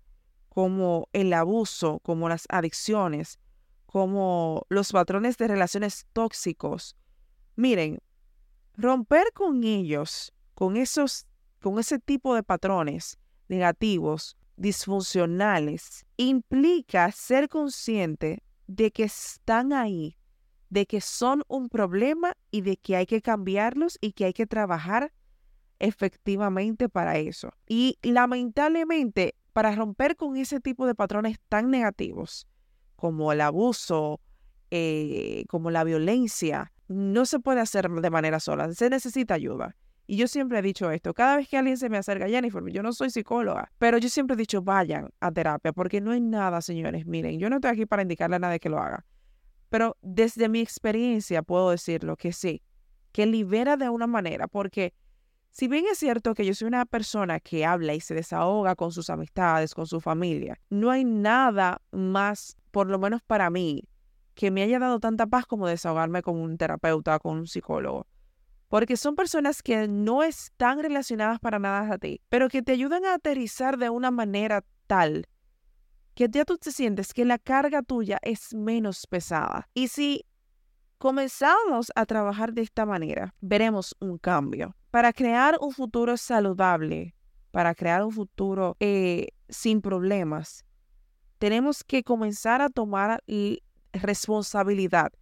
como 0.49 1.09
el 1.13 1.33
abuso, 1.33 2.01
como 2.01 2.29
las 2.29 2.47
adicciones, 2.49 3.39
como 3.87 4.67
los 4.69 4.93
patrones 4.93 5.37
de 5.37 5.49
relaciones 5.49 6.07
tóxicos. 6.13 6.97
Miren, 7.57 8.01
romper 8.75 9.33
con 9.33 9.65
ellos, 9.65 10.33
con 10.55 10.77
esos, 10.77 11.27
con 11.61 11.79
ese 11.79 11.99
tipo 11.99 12.35
de 12.35 12.43
patrones 12.43 13.19
negativos, 13.49 14.37
disfuncionales, 14.57 16.07
implica 16.17 17.11
ser 17.13 17.49
consciente 17.49 18.43
de 18.67 18.91
que 18.91 19.05
están 19.05 19.73
ahí, 19.73 20.17
de 20.71 20.87
que 20.87 21.01
son 21.01 21.43
un 21.49 21.69
problema 21.69 22.33
y 22.51 22.63
de 22.63 22.77
que 22.77 22.97
hay 22.97 23.07
que 23.07 23.21
cambiarlos 23.21 23.99
y 24.01 24.13
que 24.13 24.25
hay 24.25 24.33
que 24.33 24.47
trabajar 24.47 25.13
efectivamente 25.79 26.89
para 26.89 27.19
eso. 27.19 27.51
Y 27.69 27.99
lamentablemente, 28.03 29.35
para 29.53 29.75
romper 29.75 30.17
con 30.17 30.37
ese 30.37 30.61
tipo 30.61 30.87
de 30.87 30.95
patrones 30.95 31.39
tan 31.49 31.71
negativos, 31.71 32.47
como 32.97 33.33
el 33.33 33.41
abuso, 33.41 34.21
eh, 34.71 35.45
como 35.49 35.71
la 35.71 35.85
violencia, 35.85 36.73
no 36.89 37.27
se 37.27 37.41
puede 37.41 37.61
hacer 37.61 37.91
de 37.91 38.11
manera 38.11 38.41
sola, 38.41 38.73
se 38.73 38.89
necesita 38.89 39.35
ayuda. 39.35 39.77
Y 40.07 40.17
yo 40.17 40.27
siempre 40.27 40.59
he 40.59 40.63
dicho 40.63 40.91
esto, 40.91 41.15
cada 41.15 41.37
vez 41.37 41.49
que 41.49 41.57
alguien 41.57 41.77
se 41.77 41.89
me 41.89 41.97
acerca, 41.97 42.29
Jennifer, 42.29 42.63
yo 42.71 42.83
no 42.83 42.93
soy 42.93 43.11
psicóloga, 43.11 43.71
pero 43.79 43.99
yo 43.99 44.09
siempre 44.09 44.35
he 44.35 44.37
dicho, 44.37 44.61
vayan 44.61 45.09
a 45.21 45.31
terapia, 45.31 45.73
porque 45.73 46.01
no 46.01 46.11
hay 46.11 46.21
nada, 46.21 46.61
señores, 46.61 47.07
miren, 47.07 47.39
yo 47.39 47.49
no 47.49 47.57
estoy 47.57 47.71
aquí 47.71 47.87
para 47.87 48.03
indicarle 48.03 48.37
a 48.37 48.39
nadie 48.41 48.59
que 48.59 48.69
lo 48.69 48.79
haga, 48.79 49.07
pero 49.71 49.97
desde 50.03 50.49
mi 50.49 50.61
experiencia 50.61 51.43
puedo 51.43 51.71
decirlo 51.71 52.17
que 52.17 52.33
sí, 52.33 52.63
que 53.13 53.27
libera 53.27 53.77
de 53.77 53.89
una 53.89 54.07
manera, 54.07 54.49
porque 54.49 54.93
Si 55.55 55.69
bien 55.69 55.85
es 55.91 55.99
cierto 55.99 56.33
que 56.35 56.47
yo 56.47 56.55
soy 56.55 56.69
una 56.69 56.87
persona 56.87 57.39
que 57.39 57.67
habla 57.67 57.93
y 57.93 58.01
se 58.01 58.15
desahoga 58.15 58.75
con 58.75 58.91
sus 58.91 59.11
amistades, 59.11 59.75
con 59.75 59.87
su 59.87 60.01
familia, 60.01 60.59
no 60.71 60.91
hay 60.91 61.05
nada 61.05 61.83
más, 61.91 62.57
por 62.71 62.87
lo 62.87 62.99
menos 62.99 63.21
para 63.23 63.51
mí, 63.51 63.87
que 64.35 64.51
me 64.51 64.63
haya 64.63 64.79
dado 64.79 64.99
tanta 64.99 65.27
paz 65.27 65.45
como 65.45 65.69
desahogarme 65.69 66.23
con 66.23 66.39
un 66.39 66.57
terapeuta, 66.57 67.19
con 67.19 67.37
un 67.37 67.47
psicólogo. 67.47 68.07
Porque 68.73 68.97
son 68.97 69.17
personas 69.17 69.63
que 69.63 69.87
no 69.87 70.23
están 70.23 70.79
relacionadas 70.79 71.39
para 71.41 71.59
nada 71.59 71.93
a 71.93 71.99
ti, 71.99 72.23
pero 72.31 72.49
que 72.49 72.63
te 72.63 72.73
ayudan 72.73 73.05
a 73.05 73.13
aterrizar 73.13 73.77
de 73.77 73.91
una 73.91 74.11
manera 74.11 74.65
tal 74.87 75.27
que 76.15 76.27
ya 76.31 76.47
tú 76.47 76.57
te 76.57 76.73
sientes 76.73 77.13
que 77.13 77.27
la 77.27 77.37
carga 77.37 77.83
tuya 77.83 78.19
es 78.23 78.55
menos 78.55 79.07
pesada. 79.07 79.69
Y 79.75 79.89
si 79.89 80.25
comenzamos 80.97 81.93
a 81.95 82.07
trabajar 82.07 82.55
de 82.55 82.63
esta 82.63 82.87
manera, 82.87 83.35
veremos 83.43 83.95
un 84.01 84.17
cambio. 84.17 84.75
Para 84.91 85.13
crear 85.13 85.59
un 85.61 85.73
futuro 85.73 86.17
saludable, 86.17 87.15
para 87.51 87.75
crear 87.75 88.03
un 88.03 88.13
futuro 88.13 88.79
eh, 88.81 89.35
sin 89.51 89.83
problemas, 89.83 90.65
tenemos 91.37 91.85
que 91.85 92.03
comenzar 92.03 92.63
a 92.63 92.71
tomar 92.71 93.23
responsabilidad, 93.93 95.13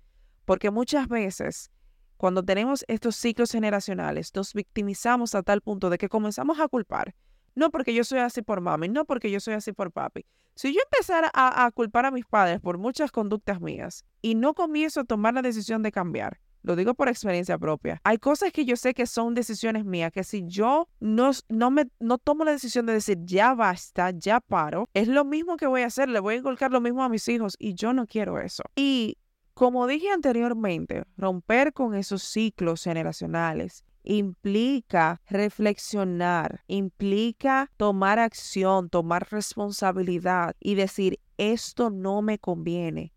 porque 0.44 0.70
muchas 0.70 1.08
veces 1.08 1.72
cuando 2.20 2.42
tenemos 2.42 2.84
estos 2.86 3.16
ciclos 3.16 3.50
generacionales, 3.50 4.34
nos 4.34 4.52
victimizamos 4.52 5.34
a 5.34 5.42
tal 5.42 5.62
punto 5.62 5.88
de 5.88 5.96
que 5.96 6.10
comenzamos 6.10 6.60
a 6.60 6.68
culpar. 6.68 7.14
No 7.54 7.70
porque 7.70 7.94
yo 7.94 8.04
soy 8.04 8.18
así 8.18 8.42
por 8.42 8.60
mami, 8.60 8.90
no 8.90 9.06
porque 9.06 9.30
yo 9.30 9.40
soy 9.40 9.54
así 9.54 9.72
por 9.72 9.90
papi. 9.90 10.26
Si 10.54 10.74
yo 10.74 10.80
empezara 10.84 11.30
a, 11.32 11.70
culpar 11.70 12.04
a 12.04 12.10
mis 12.10 12.26
padres 12.26 12.60
por 12.60 12.76
muchas 12.76 13.10
conductas 13.10 13.62
mías 13.62 14.04
y 14.20 14.34
no 14.34 14.52
comienzo 14.52 15.00
a 15.00 15.04
tomar 15.04 15.32
la 15.32 15.40
decisión 15.40 15.82
de 15.82 15.92
cambiar, 15.92 16.38
lo 16.60 16.76
digo 16.76 16.92
por 16.92 17.08
experiencia 17.08 17.56
propia, 17.56 18.02
hay 18.04 18.18
cosas 18.18 18.52
que 18.52 18.66
yo 18.66 18.76
sé 18.76 18.92
que 18.92 19.06
son 19.06 19.32
decisiones 19.32 19.86
mías, 19.86 20.12
que 20.12 20.22
si 20.22 20.44
yo 20.44 20.88
no, 21.00 21.30
no, 21.48 21.70
me, 21.70 21.86
no 22.00 22.18
tomo 22.18 22.44
la 22.44 22.50
decisión 22.50 22.84
de 22.84 22.92
decir 22.92 23.16
ya 23.22 23.54
basta, 23.54 24.10
ya 24.10 24.40
paro, 24.40 24.86
es 24.92 25.08
lo 25.08 25.24
mismo 25.24 25.56
que 25.56 25.66
voy 25.66 25.80
a 25.80 25.86
hacer, 25.86 26.10
le 26.10 26.20
voy 26.20 26.34
a 26.34 26.36
inculcar 26.36 26.70
lo 26.70 26.82
mismo 26.82 27.02
a 27.02 27.08
mis 27.08 27.26
hijos 27.28 27.56
y 27.58 27.72
yo 27.72 27.94
no 27.94 28.06
quiero 28.06 28.38
eso. 28.38 28.62
Y 28.76 29.16
como 29.60 29.86
dije 29.86 30.08
anteriormente, 30.08 31.04
romper 31.18 31.74
con 31.74 31.94
esos 31.94 32.22
ciclos 32.22 32.82
generacionales 32.82 33.84
implica 34.04 35.20
reflexionar, 35.28 36.62
implica 36.66 37.70
tomar 37.76 38.18
acción, 38.18 38.88
tomar 38.88 39.28
responsabilidad 39.30 40.56
y 40.60 40.76
decir, 40.76 41.20
esto 41.36 41.90
no 41.90 42.22
me 42.22 42.38
conviene. 42.38 43.12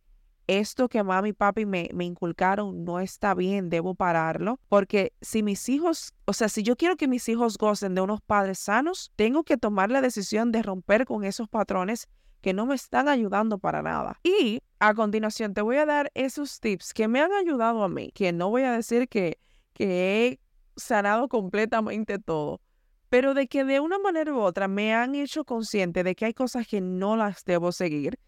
Esto 0.48 0.90
que 0.90 1.02
mami 1.02 1.30
y 1.30 1.32
papi 1.32 1.66
me, 1.66 1.90
me 1.94 2.04
inculcaron 2.04 2.84
no 2.84 3.00
está 3.00 3.34
bien, 3.34 3.70
debo 3.70 3.96
pararlo, 3.96 4.60
porque 4.68 5.14
si 5.22 5.44
mis 5.44 5.70
hijos, 5.70 6.14
o 6.26 6.34
sea, 6.34 6.50
si 6.50 6.62
yo 6.62 6.76
quiero 6.76 6.98
que 6.98 7.08
mis 7.08 7.30
hijos 7.30 7.58
gocen 7.58 7.96
de 7.96 8.02
unos 8.02 8.20
padres 8.20 8.60
sanos, 8.60 9.14
tengo 9.16 9.46
que 9.46 9.56
tomar 9.56 9.90
la 9.90 10.02
decisión 10.02 10.52
de 10.52 10.62
romper 10.62 11.06
con 11.06 11.24
esos 11.24 11.48
patrones 11.48 12.10
que 12.44 12.54
no 12.54 12.66
me 12.66 12.76
están 12.76 13.08
ayudando 13.08 13.58
para 13.58 13.82
nada. 13.82 14.20
Y 14.22 14.62
a 14.80 14.94
continuación 14.94 15.54
te 15.54 15.62
voy 15.62 15.78
a 15.78 15.86
dar 15.86 16.12
esos 16.14 16.60
tips 16.60 16.94
que 16.94 17.08
me 17.08 17.22
han 17.22 17.32
ayudado 17.32 17.82
a 17.84 17.88
mí, 17.90 18.12
que 18.14 18.34
no 18.34 18.50
voy 18.50 18.64
a 18.64 18.74
decir 18.74 19.08
que, 19.08 19.40
que 19.72 20.28
he 20.28 20.40
sanado 20.76 21.30
completamente 21.30 22.20
todo, 22.20 22.60
pero 23.08 23.34
de 23.34 23.48
que 23.48 23.64
de 23.64 23.80
una 23.80 23.98
manera 23.98 24.34
u 24.34 24.42
otra 24.42 24.68
me 24.68 24.94
han 24.94 25.16
hecho 25.16 25.46
consciente 25.46 26.04
de 26.04 26.16
que 26.16 26.26
hay 26.26 26.34
cosas 26.34 26.68
que 26.68 26.82
no 26.82 27.16
las 27.16 27.46
debo 27.46 27.72
seguir 27.72 28.20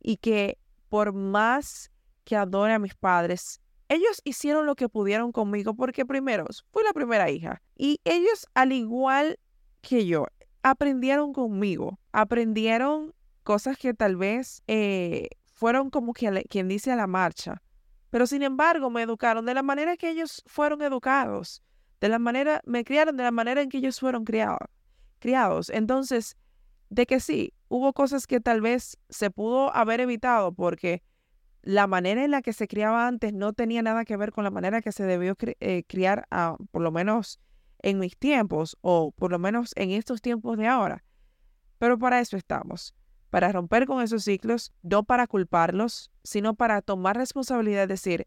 y 0.00 0.18
que 0.18 0.58
por 0.88 1.12
más 1.12 1.90
que 2.22 2.36
adore 2.36 2.72
a 2.72 2.78
mis 2.78 2.94
padres, 2.94 3.60
ellos 3.88 4.22
hicieron 4.22 4.66
lo 4.66 4.76
que 4.76 4.88
pudieron 4.88 5.32
conmigo 5.32 5.74
porque 5.74 6.06
primero 6.06 6.46
fui 6.70 6.84
la 6.84 6.92
primera 6.92 7.30
hija 7.30 7.60
y 7.76 8.00
ellos 8.04 8.46
al 8.54 8.70
igual 8.70 9.40
que 9.80 10.06
yo 10.06 10.26
aprendieron 10.62 11.32
conmigo, 11.32 11.98
aprendieron 12.12 13.15
cosas 13.46 13.78
que 13.78 13.94
tal 13.94 14.16
vez 14.16 14.64
eh, 14.66 15.28
fueron 15.54 15.88
como 15.88 16.12
quien 16.12 16.68
dice 16.68 16.90
a 16.90 16.96
la 16.96 17.06
marcha, 17.06 17.62
pero 18.10 18.26
sin 18.26 18.42
embargo 18.42 18.90
me 18.90 19.02
educaron 19.02 19.46
de 19.46 19.54
la 19.54 19.62
manera 19.62 19.96
que 19.96 20.10
ellos 20.10 20.42
fueron 20.46 20.82
educados 20.82 21.62
de 22.00 22.08
la 22.08 22.18
manera, 22.18 22.60
me 22.66 22.84
criaron 22.84 23.16
de 23.16 23.22
la 23.22 23.30
manera 23.30 23.62
en 23.62 23.68
que 23.68 23.78
ellos 23.78 24.00
fueron 24.00 24.24
criados. 24.24 24.68
criados. 25.20 25.70
Entonces, 25.70 26.36
de 26.90 27.06
que 27.06 27.20
sí, 27.20 27.54
hubo 27.68 27.92
cosas 27.92 28.26
que 28.26 28.40
tal 28.40 28.60
vez 28.60 28.98
se 29.08 29.30
pudo 29.30 29.74
haber 29.74 30.00
evitado 30.00 30.52
porque 30.52 31.04
la 31.62 31.86
manera 31.86 32.24
en 32.24 32.32
la 32.32 32.42
que 32.42 32.52
se 32.52 32.66
criaba 32.66 33.06
antes 33.06 33.32
no 33.32 33.52
tenía 33.52 33.80
nada 33.80 34.04
que 34.04 34.16
ver 34.16 34.32
con 34.32 34.42
la 34.42 34.50
manera 34.50 34.82
que 34.82 34.90
se 34.90 35.04
debió 35.04 35.36
eh, 35.60 35.84
criar, 35.86 36.26
por 36.72 36.82
lo 36.82 36.90
menos 36.90 37.40
en 37.78 38.00
mis 38.00 38.16
tiempos 38.16 38.76
o 38.80 39.12
por 39.12 39.30
lo 39.30 39.38
menos 39.38 39.72
en 39.76 39.92
estos 39.92 40.20
tiempos 40.20 40.58
de 40.58 40.66
ahora. 40.66 41.04
Pero 41.78 41.96
para 41.96 42.18
eso 42.18 42.36
estamos, 42.36 42.92
para 43.30 43.52
romper 43.52 43.86
con 43.86 44.02
esos 44.02 44.24
ciclos, 44.24 44.72
no 44.82 45.04
para 45.04 45.26
culparlos, 45.26 46.10
sino 46.22 46.54
para 46.54 46.82
tomar 46.82 47.16
responsabilidad 47.16 47.84
y 47.84 47.88
decir, 47.88 48.26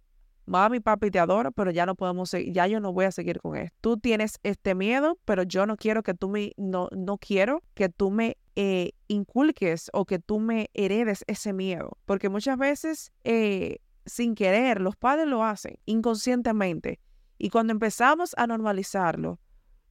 mami, 0.49 0.79
papi, 0.79 1.11
te 1.11 1.19
adoro, 1.19 1.51
pero 1.51 1.71
ya 1.71 1.85
no 1.85 1.95
podemos 1.95 2.31
ya 2.31 2.67
yo 2.67 2.79
no 2.79 2.91
voy 2.91 3.05
a 3.05 3.11
seguir 3.11 3.39
con 3.39 3.55
esto. 3.55 3.75
Tú 3.81 3.97
tienes 3.97 4.39
este 4.43 4.75
miedo, 4.75 5.17
pero 5.25 5.43
yo 5.43 5.65
no 5.65 5.77
quiero 5.77 6.03
que 6.03 6.13
tú 6.13 6.29
me, 6.29 6.51
no, 6.57 6.89
no 6.91 7.17
quiero 7.17 7.63
que 7.75 7.87
tú 7.87 8.11
me 8.11 8.37
eh, 8.55 8.91
inculques 9.07 9.89
o 9.93 10.05
que 10.05 10.19
tú 10.19 10.39
me 10.39 10.69
heredes 10.73 11.23
ese 11.27 11.53
miedo, 11.53 11.97
porque 12.05 12.29
muchas 12.29 12.57
veces, 12.57 13.11
eh, 13.23 13.77
sin 14.05 14.35
querer, 14.35 14.81
los 14.81 14.97
padres 14.97 15.27
lo 15.27 15.43
hacen 15.43 15.77
inconscientemente. 15.85 16.99
Y 17.37 17.51
cuando 17.51 17.71
empezamos 17.71 18.33
a 18.37 18.47
normalizarlo, 18.47 19.39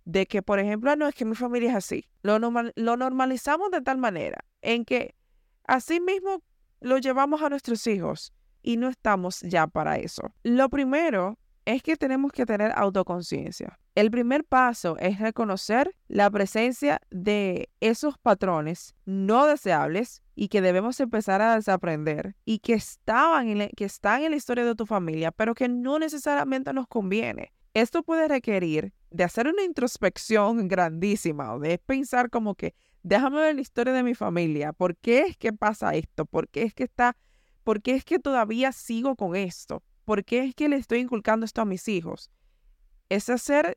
de 0.04 0.26
que, 0.26 0.42
por 0.42 0.58
ejemplo, 0.58 0.96
no 0.96 1.06
es 1.06 1.14
que 1.14 1.26
mi 1.26 1.34
familia 1.34 1.70
es 1.70 1.76
así, 1.76 2.04
lo 2.22 2.38
normalizamos 2.38 3.70
de 3.70 3.82
tal 3.82 3.98
manera 3.98 4.38
en 4.62 4.84
que 4.84 5.14
así 5.64 6.00
mismo 6.00 6.42
lo 6.80 6.98
llevamos 6.98 7.42
a 7.42 7.48
nuestros 7.48 7.86
hijos 7.86 8.32
y 8.62 8.76
no 8.76 8.88
estamos 8.88 9.40
ya 9.40 9.66
para 9.66 9.96
eso. 9.96 10.32
Lo 10.42 10.68
primero 10.68 11.38
es 11.64 11.82
que 11.82 11.96
tenemos 11.96 12.32
que 12.32 12.46
tener 12.46 12.72
autoconciencia. 12.74 13.78
El 13.94 14.10
primer 14.10 14.44
paso 14.44 14.96
es 14.98 15.18
reconocer 15.18 15.94
la 16.06 16.30
presencia 16.30 17.00
de 17.10 17.68
esos 17.80 18.16
patrones 18.16 18.94
no 19.04 19.46
deseables 19.46 20.22
y 20.34 20.48
que 20.48 20.62
debemos 20.62 21.00
empezar 21.00 21.42
a 21.42 21.56
desaprender 21.56 22.36
y 22.44 22.60
que, 22.60 22.74
estaban 22.74 23.48
en 23.48 23.70
que 23.70 23.84
están 23.84 24.22
en 24.22 24.30
la 24.30 24.36
historia 24.36 24.64
de 24.64 24.76
tu 24.76 24.86
familia, 24.86 25.32
pero 25.32 25.54
que 25.54 25.68
no 25.68 25.98
necesariamente 25.98 26.72
nos 26.72 26.86
conviene. 26.86 27.52
Esto 27.74 28.02
puede 28.02 28.28
requerir 28.28 28.92
de 29.10 29.24
hacer 29.24 29.46
una 29.48 29.62
introspección 29.62 30.68
grandísima 30.68 31.54
o 31.54 31.58
de 31.58 31.78
pensar 31.78 32.30
como 32.30 32.54
que 32.54 32.74
déjame 33.02 33.40
ver 33.40 33.54
la 33.54 33.60
historia 33.60 33.92
de 33.92 34.02
mi 34.02 34.14
familia, 34.14 34.72
¿por 34.72 34.96
qué 34.96 35.20
es 35.20 35.36
que 35.36 35.52
pasa 35.52 35.94
esto? 35.94 36.26
¿Por 36.26 36.48
qué 36.48 36.62
es 36.62 36.74
que 36.74 36.84
está 36.84 37.16
¿Por 37.68 37.82
qué 37.82 37.96
es 37.96 38.04
que 38.06 38.18
todavía 38.18 38.72
sigo 38.72 39.14
con 39.14 39.36
esto? 39.36 39.82
¿Por 40.06 40.24
qué 40.24 40.42
es 40.42 40.54
que 40.54 40.70
le 40.70 40.76
estoy 40.76 41.00
inculcando 41.00 41.44
esto 41.44 41.60
a 41.60 41.66
mis 41.66 41.86
hijos? 41.86 42.30
Es 43.10 43.28
hacer 43.28 43.76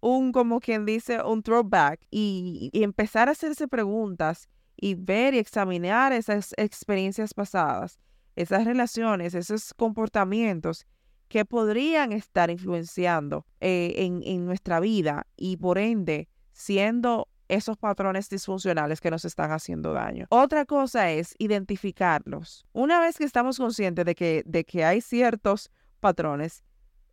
un, 0.00 0.32
como 0.32 0.60
quien 0.60 0.84
dice, 0.84 1.22
un 1.22 1.42
throwback 1.42 2.06
y, 2.10 2.70
empezar 2.74 3.30
a 3.30 3.32
hacerse 3.32 3.68
preguntas 3.68 4.50
y 4.76 4.96
ver 4.96 5.32
y 5.32 5.38
examinar 5.38 6.12
esas 6.12 6.52
experiencias 6.58 7.32
pasadas, 7.32 7.98
esas 8.36 8.66
relaciones, 8.66 9.32
esos 9.32 9.72
comportamientos 9.72 10.84
que 11.28 11.46
podrían 11.46 12.12
estar 12.12 12.50
influenciando 12.50 13.46
eh, 13.60 13.94
en, 13.96 14.20
en, 14.24 14.44
nuestra 14.44 14.78
vida 14.78 15.26
y 15.38 15.56
por 15.56 15.78
ende 15.78 16.28
siendo 16.52 17.28
esos 17.52 17.76
patrones 17.76 18.30
disfuncionales 18.30 19.00
que 19.00 19.10
nos 19.10 19.26
están 19.26 19.52
haciendo 19.52 19.92
daño. 19.92 20.26
Otra 20.30 20.64
cosa 20.64 21.10
es 21.10 21.34
identificarlos. 21.38 22.64
Una 22.72 22.98
vez 22.98 23.18
que 23.18 23.24
estamos 23.24 23.58
conscientes 23.58 24.06
de 24.06 24.14
que, 24.14 24.42
de 24.46 24.64
que 24.64 24.84
hay 24.86 25.02
ciertos 25.02 25.70
patrones, 26.00 26.64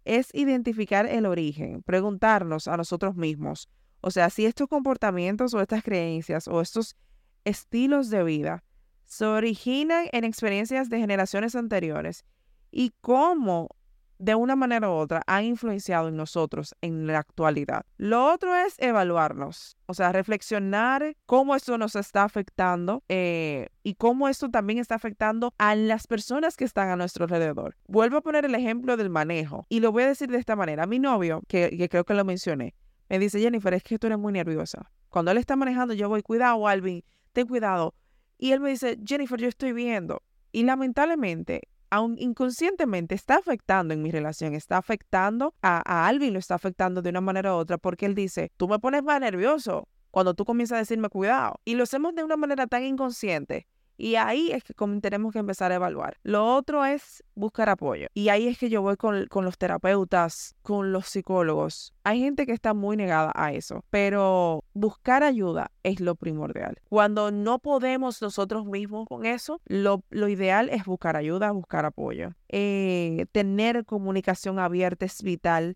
es 0.06 0.34
identificar 0.34 1.06
el 1.06 1.26
origen, 1.26 1.84
preguntarnos 1.84 2.70
a 2.70 2.78
nosotros 2.78 3.16
mismos, 3.16 3.68
o 4.00 4.12
sea, 4.12 4.30
si 4.30 4.46
estos 4.46 4.70
comportamientos 4.70 5.54
o 5.54 5.62
estas 5.62 5.84
creencias 5.84 6.48
o 6.48 6.62
estos 6.62 6.96
estilos 7.44 8.10
de 8.10 8.24
vida 8.24 8.64
se 9.04 9.26
originan 9.26 10.08
en 10.14 10.24
experiencias 10.24 10.90
de 10.90 11.00
generaciones 11.00 11.54
anteriores 11.56 12.24
y 12.72 12.94
cómo 13.02 13.76
de 14.20 14.36
una 14.36 14.56
manera 14.56 14.90
u 14.90 14.94
otra 14.94 15.24
ha 15.26 15.42
influenciado 15.42 16.10
en 16.10 16.18
nosotros 16.18 16.76
en 16.82 17.08
la 17.08 17.20
actualidad. 17.20 17.86
Lo 17.98 18.32
otro 18.32 18.56
es 18.56 18.76
evaluarnos, 18.78 19.78
o 19.88 19.94
sea, 19.94 20.12
reflexionar 20.12 21.16
cómo 21.26 21.56
esto 21.56 21.78
nos 21.78 21.96
está 21.96 22.24
afectando 22.24 23.04
eh, 23.08 23.70
y 23.82 23.96
cómo 23.96 24.28
esto 24.28 24.50
también 24.50 24.78
está 24.78 24.96
afectando 24.96 25.54
a 25.58 25.76
las 25.76 26.06
personas 26.06 26.58
que 26.58 26.66
están 26.66 26.90
a 26.90 26.98
nuestro 26.98 27.26
alrededor. 27.26 27.78
Vuelvo 27.88 28.18
a 28.18 28.22
poner 28.22 28.46
el 28.46 28.56
ejemplo 28.56 28.98
del 28.98 29.10
manejo 29.10 29.66
y 29.70 29.80
lo 29.80 29.92
voy 29.92 30.04
a 30.04 30.08
decir 30.08 30.30
de 30.30 30.38
esta 30.38 30.56
manera. 30.56 30.86
Mi 30.86 31.00
novio, 31.00 31.42
que, 31.48 31.76
que 31.76 31.90
creo 31.90 32.04
que 32.04 32.14
lo 32.14 32.26
mencioné, 32.26 32.76
me 33.08 33.20
dice, 33.20 33.40
Jennifer, 33.40 33.74
es 33.74 33.84
que 33.84 33.98
tú 33.98 34.08
eres 34.08 34.20
muy 34.20 34.34
nerviosa. 34.34 34.92
Cuando 35.10 35.32
él 35.32 35.38
está 35.38 35.56
manejando, 35.56 35.94
yo 35.94 36.10
voy, 36.10 36.22
cuidado, 36.22 36.68
Alvin, 36.68 37.04
ten 37.34 37.48
cuidado. 37.48 37.96
Y 38.38 38.52
él 38.52 38.60
me 38.60 38.70
dice, 38.70 39.00
Jennifer, 39.04 39.40
yo 39.40 39.48
estoy 39.48 39.72
viendo. 39.74 40.22
Y 40.52 40.64
lamentablemente, 40.64 41.70
aun 41.90 42.18
inconscientemente 42.20 43.16
está 43.16 43.36
afectando 43.36 43.94
en 43.94 44.02
mi 44.02 44.12
relación, 44.12 44.54
está 44.54 44.78
afectando 44.78 45.54
a, 45.62 46.08
a 46.08 46.14
lo 46.14 46.40
está 46.40 46.56
afectando 46.56 47.02
de 47.02 47.10
una 47.10 47.22
manera 47.22 47.54
u 47.56 47.58
otra, 47.58 47.78
porque 47.78 48.06
él 48.06 48.16
dice, 48.16 48.52
tú 48.58 48.68
me 48.68 48.80
pones 48.80 49.04
más 49.04 49.20
nervioso 49.20 49.88
cuando 50.12 50.34
tú 50.34 50.46
comienzas 50.46 50.78
a 50.78 50.80
decirme 50.80 51.10
cuidado. 51.10 51.60
Y 51.66 51.76
lo 51.76 51.84
hacemos 51.84 52.16
de 52.16 52.24
una 52.24 52.38
manera 52.38 52.68
tan 52.68 52.84
inconsciente 52.84 53.68
y 54.00 54.16
ahí 54.16 54.50
es 54.52 54.64
que 54.64 54.74
tenemos 55.02 55.34
que 55.34 55.40
empezar 55.40 55.74
a 55.74 55.76
evaluar. 55.76 56.18
Lo 56.24 56.56
otro 56.56 56.86
es 56.86 57.22
buscar 57.36 57.68
apoyo. 57.68 58.08
Y 58.14 58.30
ahí 58.30 58.48
es 58.48 58.58
que 58.58 58.70
yo 58.70 58.82
voy 58.82 58.96
con, 58.96 59.28
los 59.30 59.58
terapeutas, 59.58 60.56
con 60.62 60.94
los 60.94 61.08
psicólogos. 61.08 61.94
Hay 62.06 62.22
gente 62.22 62.46
que 62.46 62.54
está 62.54 62.74
muy 62.74 62.96
negada 62.96 63.34
a 63.36 63.52
eso, 63.52 63.84
pero 63.90 64.64
buscar 64.74 65.24
ayuda 65.24 65.72
es 65.84 66.00
lo 66.00 66.16
primordial. 66.16 66.78
Cuando 66.88 67.30
no 67.32 67.60
podemos 67.60 68.22
nosotros 68.22 68.66
mismos 68.66 69.06
con 69.06 69.26
eso, 69.26 69.60
lo, 69.66 70.02
ideal 70.12 70.70
es 70.70 70.86
buscar 70.86 71.18
ayuda, 71.18 71.52
buscar 71.52 71.86
apoyo. 71.86 72.32
Eh, 72.48 73.26
tener 73.34 73.84
comunicación 73.84 74.60
abierta 74.60 75.06
es 75.06 75.22
vital 75.22 75.76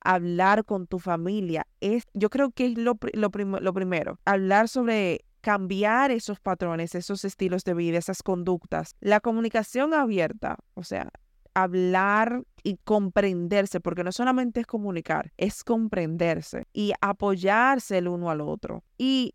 hablar 0.00 0.64
con 0.64 0.86
tu 0.86 0.98
familia 0.98 1.66
es, 1.80 2.04
yo 2.12 2.28
creo 2.28 2.50
que 2.50 2.66
es 2.66 2.78
lo, 2.78 2.98
lo, 3.14 3.30
lo 3.32 3.72
primero, 3.72 4.20
hablar 4.26 4.68
sobre 4.68 5.24
cambiar 5.44 6.10
esos 6.10 6.40
patrones, 6.40 6.94
esos 6.94 7.22
estilos 7.22 7.64
de 7.64 7.74
vida, 7.74 7.98
esas 7.98 8.22
conductas. 8.22 8.96
La 9.00 9.20
comunicación 9.20 9.92
abierta, 9.92 10.56
o 10.72 10.82
sea, 10.82 11.10
hablar 11.52 12.44
y 12.62 12.78
comprenderse, 12.78 13.78
porque 13.78 14.04
no 14.04 14.10
solamente 14.10 14.60
es 14.60 14.66
comunicar, 14.66 15.32
es 15.36 15.62
comprenderse 15.62 16.66
y 16.72 16.94
apoyarse 17.02 17.98
el 17.98 18.08
uno 18.08 18.30
al 18.30 18.40
otro. 18.40 18.84
Y 18.96 19.34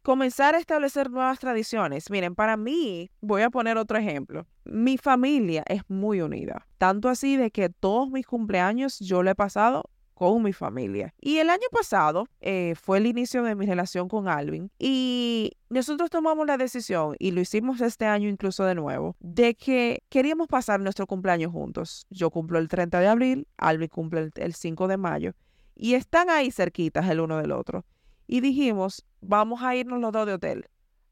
comenzar 0.00 0.54
a 0.54 0.58
establecer 0.58 1.10
nuevas 1.10 1.40
tradiciones. 1.40 2.10
Miren, 2.10 2.34
para 2.34 2.56
mí, 2.56 3.10
voy 3.20 3.42
a 3.42 3.50
poner 3.50 3.76
otro 3.76 3.98
ejemplo. 3.98 4.46
Mi 4.64 4.96
familia 4.96 5.62
es 5.68 5.82
muy 5.88 6.22
unida, 6.22 6.66
tanto 6.78 7.10
así 7.10 7.36
de 7.36 7.50
que 7.50 7.68
todos 7.68 8.08
mis 8.08 8.26
cumpleaños 8.26 8.98
yo 8.98 9.22
lo 9.22 9.30
he 9.30 9.34
pasado 9.34 9.90
con 10.14 10.42
mi 10.42 10.52
familia. 10.52 11.12
Y 11.20 11.38
el 11.38 11.50
año 11.50 11.66
pasado 11.70 12.26
eh, 12.40 12.74
fue 12.80 12.98
el 12.98 13.06
inicio 13.06 13.42
de 13.42 13.54
mi 13.54 13.66
relación 13.66 14.08
con 14.08 14.28
Alvin 14.28 14.70
y 14.78 15.52
nosotros 15.68 16.08
tomamos 16.08 16.46
la 16.46 16.56
decisión, 16.56 17.16
y 17.18 17.32
lo 17.32 17.40
hicimos 17.40 17.80
este 17.80 18.06
año 18.06 18.28
incluso 18.28 18.64
de 18.64 18.74
nuevo, 18.74 19.16
de 19.18 19.54
que 19.54 20.02
queríamos 20.08 20.46
pasar 20.46 20.80
nuestro 20.80 21.06
cumpleaños 21.06 21.52
juntos. 21.52 22.06
Yo 22.10 22.30
cumplo 22.30 22.58
el 22.58 22.68
30 22.68 23.00
de 23.00 23.08
abril, 23.08 23.48
Alvin 23.56 23.88
cumple 23.88 24.30
el, 24.36 24.54
5 24.54 24.88
de 24.88 24.96
mayo 24.96 25.32
y 25.74 25.94
están 25.94 26.30
ahí 26.30 26.50
cerquitas 26.50 27.08
el 27.10 27.20
uno 27.20 27.38
del 27.38 27.52
otro. 27.52 27.84
Y 28.26 28.40
dijimos, 28.40 29.04
vamos 29.20 29.62
a 29.62 29.74
irnos 29.74 30.00
los 30.00 30.12
dos 30.12 30.26
de 30.26 30.34
hotel. 30.34 30.66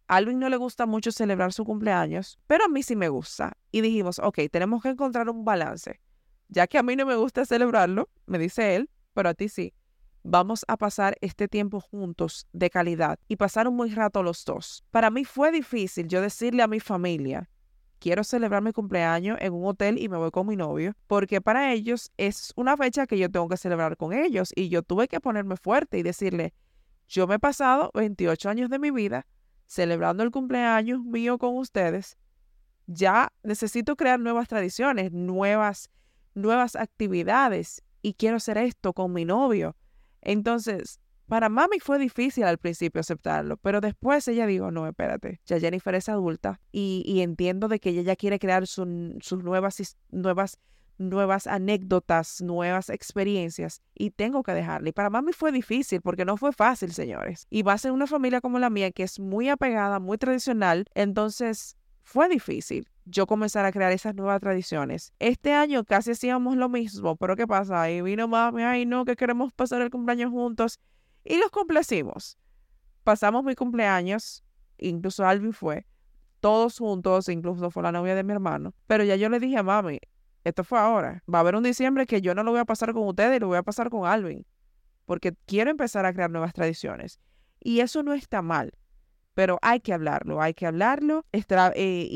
Alvin 0.07 0.39
no 0.39 0.49
le 0.49 0.57
gusta 0.57 0.87
mucho 0.87 1.11
celebrar 1.11 1.53
su 1.53 1.65
cumpleaños, 1.65 2.39
pero 2.47 2.65
a 2.65 2.69
mí 2.69 2.83
sí 2.83 2.97
me 2.97 3.09
gusta. 3.09 3.57
Y 3.71 3.81
dijimos, 3.81 4.19
ok, 4.19 4.41
tenemos 4.51 4.83
que 4.83 4.91
encontrar 4.91 5.29
un 5.29 5.45
balance 5.45 6.01
ya 6.53 6.67
que 6.67 6.77
a 6.77 6.83
mí 6.83 6.97
no 6.97 7.07
me 7.07 7.17
gusta 7.17 7.47
celebrarlo, 7.47 8.11
me 8.27 8.39
dice 8.39 8.77
él, 8.77 8.91
pero 9.15 9.31
a 9.31 9.35
ti 9.35 9.49
sí. 9.49 9.73
Vamos 10.23 10.65
a 10.69 10.77
pasar 10.77 11.17
este 11.21 11.49
tiempo 11.49 11.81
juntos 11.81 12.47
de 12.53 12.69
calidad 12.69 13.19
y 13.27 13.37
pasar 13.37 13.67
un 13.67 13.91
rato 13.91 14.23
los 14.23 14.45
dos. 14.45 14.85
Para 14.91 15.11
mí 15.11 15.25
fue 15.25 15.51
difícil 15.51 16.07
yo 16.07 16.21
decirle 16.21 16.63
a 16.63 16.69
mi 16.69 16.79
familia, 16.79 17.49
quiero 17.99 18.23
celebrar 18.23 18.63
mi 18.63 18.73
cumpleaños 18.73 19.39
en 19.41 19.55
un 19.55 19.65
hotel 19.65 19.99
y 19.99 20.09
me 20.11 20.19
voy 20.19 20.31
con 20.31 20.47
mi 20.47 20.55
novio, 20.55 20.93
porque 21.07 21.41
para 21.41 21.73
ellos 21.73 22.13
es 22.19 22.53
una 22.55 22.77
fecha 22.77 23.07
que 23.07 23.19
yo 23.19 23.31
tengo 23.31 23.49
que 23.49 23.57
celebrar 23.57 23.97
con 23.97 24.13
ellos 24.13 24.53
y 24.55 24.69
yo 24.69 24.83
tuve 24.83 25.09
que 25.09 25.21
ponerme 25.21 25.57
fuerte 25.57 25.99
y 25.99 26.03
decirle, 26.03 26.53
yo 27.09 27.27
me 27.27 27.37
he 27.37 27.39
pasado 27.39 27.91
28 27.95 28.51
años 28.51 28.71
de 28.71 28.79
mi 28.79 28.91
vida 28.91 29.27
celebrando 29.67 30.23
el 30.23 30.31
cumpleaños 30.31 31.03
mío 31.03 31.39
con 31.39 31.57
ustedes, 31.57 32.19
ya 32.87 33.33
necesito 33.43 33.97
crear 33.97 34.21
nuevas 34.21 34.49
tradiciones, 34.49 35.13
nuevas 35.13 35.89
nuevas 36.35 36.77
actividades 36.77 37.83
y 38.03 38.15
quiero 38.15 38.37
hacer 38.37 38.59
esto 38.59 38.93
con 38.93 39.13
mi 39.13 39.25
novio. 39.25 39.77
Entonces, 40.21 41.01
para 41.27 41.49
mami 41.49 41.79
fue 41.81 41.99
difícil 41.99 42.45
al 42.45 42.59
principio 42.59 43.01
aceptarlo, 43.01 43.57
pero 43.57 43.81
después 43.81 44.27
ella 44.29 44.47
dijo, 44.47 44.71
no, 44.71 44.87
espérate, 44.87 45.41
ya 45.47 45.59
Jennifer 45.59 45.95
es 45.95 46.09
adulta 46.09 46.61
y, 46.73 47.21
entiendo 47.23 47.69
de 47.69 47.81
que 47.81 47.91
ella 47.91 48.03
ya 48.03 48.17
quiere 48.17 48.39
crear 48.39 48.67
sus 48.67 48.87
nuevas, 49.43 49.97
nuevas, 50.11 50.59
nuevas 50.99 51.47
anécdotas, 51.47 52.43
nuevas 52.43 52.91
experiencias 52.91 53.81
y 53.95 54.11
tengo 54.11 54.43
que 54.43 54.53
dejarle. 54.53 54.91
Y 54.91 54.93
para 54.93 55.09
mami 55.09 55.33
fue 55.33 55.53
difícil 55.53 56.03
porque 56.03 56.25
no 56.25 56.37
fue 56.37 56.53
fácil, 56.53 56.93
señores. 56.93 57.47
Y 57.49 57.63
va 57.63 57.73
a 57.73 57.79
ser 57.79 57.93
una 57.93 58.07
familia 58.07 58.41
como 58.41 58.59
la 58.59 58.69
mía 58.69 58.91
que 58.91 59.05
es 59.05 59.19
muy 59.19 59.49
apegada, 59.49 60.01
muy 60.01 60.19
tradicional, 60.19 60.85
entonces 60.95 61.77
fue 62.03 62.29
difícil 62.29 62.92
yo 63.05 63.27
comenzar 63.27 63.65
a 63.65 63.73
crear 63.73 63.93
esas 63.93 64.15
nuevas 64.15 64.41
tradiciones. 64.41 65.13
Este 65.19 65.53
año 65.53 65.85
casi 65.85 66.13
hacíamos 66.13 66.57
lo 66.57 66.69
mismo, 66.69 67.17
pero 67.17 67.37
¿qué 67.37 67.47
pasa? 67.47 67.83
Ahí 67.83 68.01
vino 68.03 68.29
mami, 68.29 68.63
ay 68.63 68.87
no, 68.87 69.05
que 69.05 69.17
queremos 69.17 69.53
pasar 69.53 69.83
el 69.83 69.91
cumpleaños 69.91 70.31
juntos 70.31 70.81
y 71.25 71.39
los 71.39 71.51
complacimos. 71.51 72.39
Pasamos 73.05 73.45
mi 73.45 73.55
cumpleaños, 73.55 74.45
incluso 74.79 75.27
Alvin 75.27 75.53
fue, 75.53 75.87
todos 76.41 76.79
juntos, 76.79 77.29
incluso 77.29 77.71
fue 77.71 77.83
la 77.83 77.93
novia 77.93 78.15
de 78.15 78.23
mi 78.23 78.33
hermano, 78.33 78.75
pero 78.87 79.05
ya 79.05 79.17
yo 79.17 79.29
le 79.29 79.41
dije 79.41 79.59
a 79.59 79.63
mami, 79.63 79.99
esto 80.45 80.65
fue 80.65 80.79
ahora, 80.79 81.23
va 81.33 81.39
a 81.39 81.41
haber 81.41 81.57
un 81.57 81.63
diciembre 81.63 82.07
que 82.07 82.21
yo 82.21 82.35
no 82.35 82.43
lo 82.43 82.53
voy 82.53 82.61
a 82.61 82.65
pasar 82.65 82.93
con 82.93 83.07
ustedes, 83.07 83.41
lo 83.41 83.49
voy 83.49 83.59
a 83.59 83.63
pasar 83.63 83.91
con 83.91 84.07
Alvin, 84.07 84.47
porque 85.05 85.35
quiero 85.47 85.71
empezar 85.71 86.07
a 86.07 86.13
crear 86.13 86.31
nuevas 86.31 86.53
tradiciones. 86.53 87.21
Y 87.61 87.79
eso 87.79 88.03
no 88.03 88.13
está 88.13 88.43
mal 88.43 88.73
pero 89.35 89.59
hay 89.63 89.81
que 89.81 89.93
hablarlo, 89.93 90.41
hay 90.41 90.55
que 90.55 90.67
hablarlo 90.67 91.25
eh, 91.33 92.07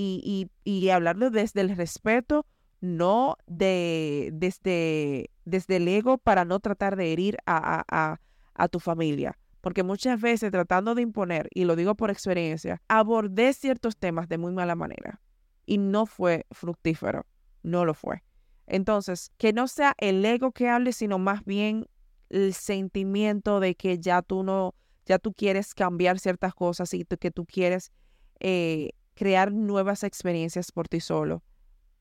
y, 0.65 0.89
hablarlo 0.91 1.31
desde 1.31 1.61
el 1.61 1.77
respeto, 1.77 2.47
no 2.81 3.37
de, 3.47 4.31
desde, 4.35 5.31
desde 5.45 5.77
el 5.77 5.89
ego 5.89 6.19
para 6.19 6.45
no 6.45 6.61
tratar 6.61 6.97
de 6.97 7.13
herir 7.13 7.39
a, 7.47 8.19
a, 8.55 8.69
tu 8.69 8.81
familia. 8.81 9.37
Porque 9.61 9.83
muchas 9.83 10.21
veces 10.21 10.51
tratando 10.53 10.95
de 10.95 11.03
imponer, 11.03 11.49
y 11.53 11.65
lo 11.65 11.75
digo 11.75 11.95
por 11.95 12.11
experiencia, 12.11 12.81
abordé 12.89 13.53
ciertos 13.53 13.97
temas 13.97 14.29
de 14.29 14.39
muy 14.39 14.53
mala 14.53 14.77
manera 14.77 15.21
y 15.65 15.79
no 15.79 16.07
fue 16.07 16.47
fructífero, 16.53 17.27
no 17.63 17.85
lo 17.85 17.95
fue. 17.95 18.23
Entonces, 18.67 19.33
que 19.39 19.53
no 19.53 19.69
sea 19.69 19.95
el 19.99 20.25
ego 20.25 20.53
que 20.53 20.69
hable, 20.69 20.93
sino 20.93 21.19
más 21.19 21.45
bien 21.45 21.87
el 22.29 22.55
sentimiento 22.55 23.61
de 23.61 23.75
que 23.75 23.99
ya 23.99 24.23
tú 24.23 24.43
no, 24.45 24.75
ya 25.07 25.19
tú 25.19 25.33
quieres 25.33 25.75
cambiar 25.75 26.19
ciertas 26.19 26.55
cosas 26.55 26.93
y 26.93 27.05
que 27.05 27.31
tú 27.31 27.47
quieres 27.47 27.93
eh, 28.41 28.91
crear 29.15 29.53
nuevas 29.53 30.03
experiencias 30.03 30.73
por 30.73 30.89
ti 30.89 31.01
solo. 31.01 31.43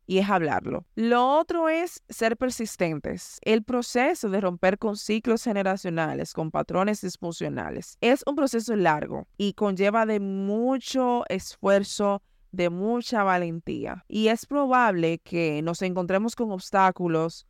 Y 0.07 0.19
es 0.19 0.29
hablarlo. 0.29 0.85
Lo 0.93 1.39
otro 1.39 1.67
es 1.67 2.03
ser 2.09 2.37
persistentes. 2.37 3.39
El 3.41 3.63
proceso 3.63 4.29
de 4.29 4.39
romper 4.39 4.77
con 4.77 4.97
ciclos 4.97 5.43
generacionales, 5.43 6.33
con 6.33 6.51
patrones 6.51 7.01
disfuncionales, 7.01 7.97
es 8.01 8.23
un 8.27 8.35
proceso 8.35 8.75
largo 8.75 9.27
y 9.37 9.53
conlleva 9.53 10.05
de 10.05 10.19
mucho 10.19 11.23
esfuerzo, 11.27 12.21
de 12.51 12.69
mucha 12.69 13.23
valentía. 13.23 14.05
Y 14.07 14.27
es 14.27 14.45
probable 14.45 15.19
que 15.19 15.61
nos 15.63 15.81
encontremos 15.81 16.35
con 16.35 16.51
obstáculos 16.51 17.47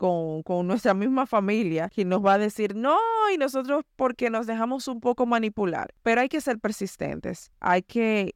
con, 0.00 0.66
nuestra 0.66 0.94
misma 0.94 1.26
familia, 1.26 1.90
quien 1.90 2.08
nos 2.08 2.24
va 2.24 2.34
a 2.34 2.38
decir 2.38 2.74
no, 2.74 2.96
y 3.32 3.36
nosotros 3.36 3.84
porque 3.96 4.30
nos 4.30 4.46
dejamos 4.46 4.88
un 4.88 4.98
poco 4.98 5.26
manipular. 5.26 5.92
Pero 6.02 6.22
hay 6.22 6.28
que 6.30 6.40
ser 6.40 6.58
persistentes, 6.58 7.52
hay 7.60 7.82
que 7.82 8.32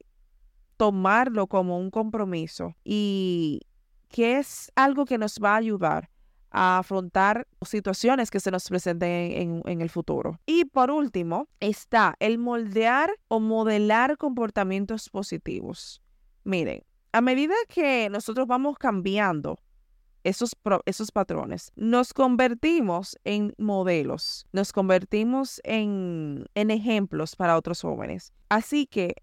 tomarlo 0.77 1.47
como 1.47 1.79
un 1.79 1.89
compromiso 1.89 2.75
y 2.83 3.61
que 4.09 4.37
es 4.37 4.71
algo 4.75 5.05
que 5.05 5.17
nos 5.17 5.39
va 5.43 5.53
a 5.53 5.57
ayudar 5.57 6.11
a 6.51 6.77
afrontar 6.77 7.47
situaciones 7.63 8.29
que 8.29 8.39
se 8.39 8.51
nos 8.51 8.69
presenten 8.69 9.31
en, 9.31 9.61
en, 9.65 9.81
el 9.81 9.89
futuro. 9.89 10.39
Y 10.45 10.65
por 10.65 10.91
último, 10.91 11.49
está 11.59 12.15
el 12.19 12.37
moldear 12.37 13.11
o 13.27 13.39
modelar 13.39 14.17
comportamientos 14.17 15.09
positivos. 15.09 16.01
Miren, 16.43 16.83
a 17.11 17.21
medida 17.21 17.55
que 17.67 18.07
nosotros 18.11 18.45
vamos 18.45 18.77
cambiando 18.77 19.57
esos, 20.25 20.55
esos 20.85 21.11
patrones. 21.11 21.71
Nos 21.75 22.13
convertimos 22.13 23.15
en 23.23 23.53
modelos, 23.59 24.47
nos 24.51 24.73
convertimos 24.73 25.61
en, 25.63 26.45
en 26.55 26.71
ejemplos 26.71 27.35
para 27.35 27.55
otros 27.55 27.81
jóvenes. 27.81 28.33
Así 28.49 28.87
que 28.87 29.15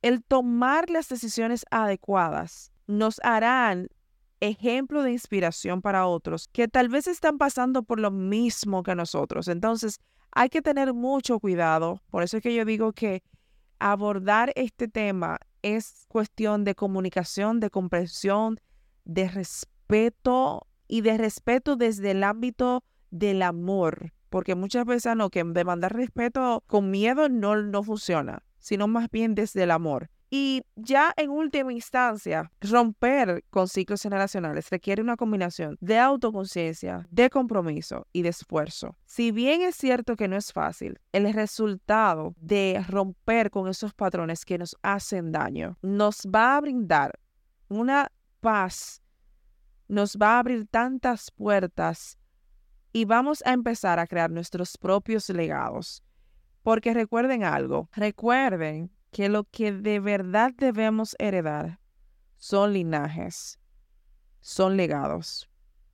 el 0.00 0.24
tomar 0.24 0.88
las 0.88 1.10
decisiones 1.10 1.66
adecuadas 1.70 2.72
nos 2.86 3.20
harán 3.22 3.88
ejemplo 4.40 5.02
de 5.02 5.12
inspiración 5.12 5.82
para 5.82 6.06
otros 6.06 6.48
que 6.48 6.68
tal 6.68 6.88
vez 6.88 7.06
están 7.06 7.36
pasando 7.36 7.82
por 7.82 8.00
lo 8.00 8.10
mismo 8.10 8.82
que 8.82 8.94
nosotros. 8.94 9.46
Entonces, 9.46 10.00
hay 10.32 10.48
que 10.48 10.62
tener 10.62 10.94
mucho 10.94 11.38
cuidado. 11.38 12.00
Por 12.08 12.22
eso 12.22 12.38
es 12.38 12.42
que 12.42 12.54
yo 12.54 12.64
digo 12.64 12.94
que 12.94 13.22
abordar 13.78 14.52
este 14.56 14.88
tema 14.88 15.38
es 15.60 16.06
cuestión 16.08 16.64
de 16.64 16.74
comunicación, 16.74 17.60
de 17.60 17.68
comprensión, 17.68 18.58
de 19.04 19.28
respeto 19.28 19.69
respeto 19.90 20.66
y 20.86 21.00
de 21.00 21.18
respeto 21.18 21.76
desde 21.76 22.12
el 22.12 22.22
ámbito 22.22 22.84
del 23.10 23.42
amor, 23.42 24.12
porque 24.28 24.54
muchas 24.54 24.84
veces 24.84 25.16
no, 25.16 25.30
que 25.30 25.42
demandar 25.44 25.94
respeto 25.94 26.62
con 26.66 26.90
miedo 26.90 27.28
no, 27.28 27.56
no 27.56 27.82
funciona, 27.82 28.44
sino 28.58 28.86
más 28.86 29.10
bien 29.10 29.34
desde 29.34 29.64
el 29.64 29.70
amor. 29.72 30.10
Y 30.32 30.62
ya 30.76 31.12
en 31.16 31.30
última 31.30 31.72
instancia, 31.72 32.52
romper 32.60 33.42
con 33.50 33.66
ciclos 33.66 34.00
generacionales 34.00 34.70
requiere 34.70 35.02
una 35.02 35.16
combinación 35.16 35.76
de 35.80 35.98
autoconciencia, 35.98 37.04
de 37.10 37.28
compromiso 37.30 38.06
y 38.12 38.22
de 38.22 38.28
esfuerzo. 38.28 38.96
Si 39.06 39.32
bien 39.32 39.62
es 39.62 39.74
cierto 39.74 40.14
que 40.14 40.28
no 40.28 40.36
es 40.36 40.52
fácil, 40.52 41.00
el 41.10 41.32
resultado 41.32 42.36
de 42.36 42.80
romper 42.88 43.50
con 43.50 43.66
esos 43.66 43.92
patrones 43.92 44.44
que 44.44 44.56
nos 44.56 44.76
hacen 44.82 45.32
daño 45.32 45.76
nos 45.82 46.20
va 46.32 46.56
a 46.56 46.60
brindar 46.60 47.18
una 47.68 48.12
paz, 48.38 49.02
nos 49.90 50.16
va 50.16 50.36
a 50.36 50.38
abrir 50.38 50.68
tantas 50.68 51.32
puertas 51.32 52.16
y 52.92 53.04
vamos 53.04 53.42
a 53.44 53.52
empezar 53.52 53.98
a 53.98 54.06
crear 54.06 54.30
nuestros 54.30 54.78
propios 54.78 55.28
legados. 55.28 56.04
Porque 56.62 56.94
recuerden 56.94 57.42
algo, 57.42 57.88
recuerden 57.92 58.92
que 59.10 59.28
lo 59.28 59.44
que 59.44 59.72
de 59.72 59.98
verdad 59.98 60.52
debemos 60.56 61.16
heredar 61.18 61.80
son 62.36 62.72
linajes, 62.72 63.58
son 64.40 64.76
legados, 64.76 65.50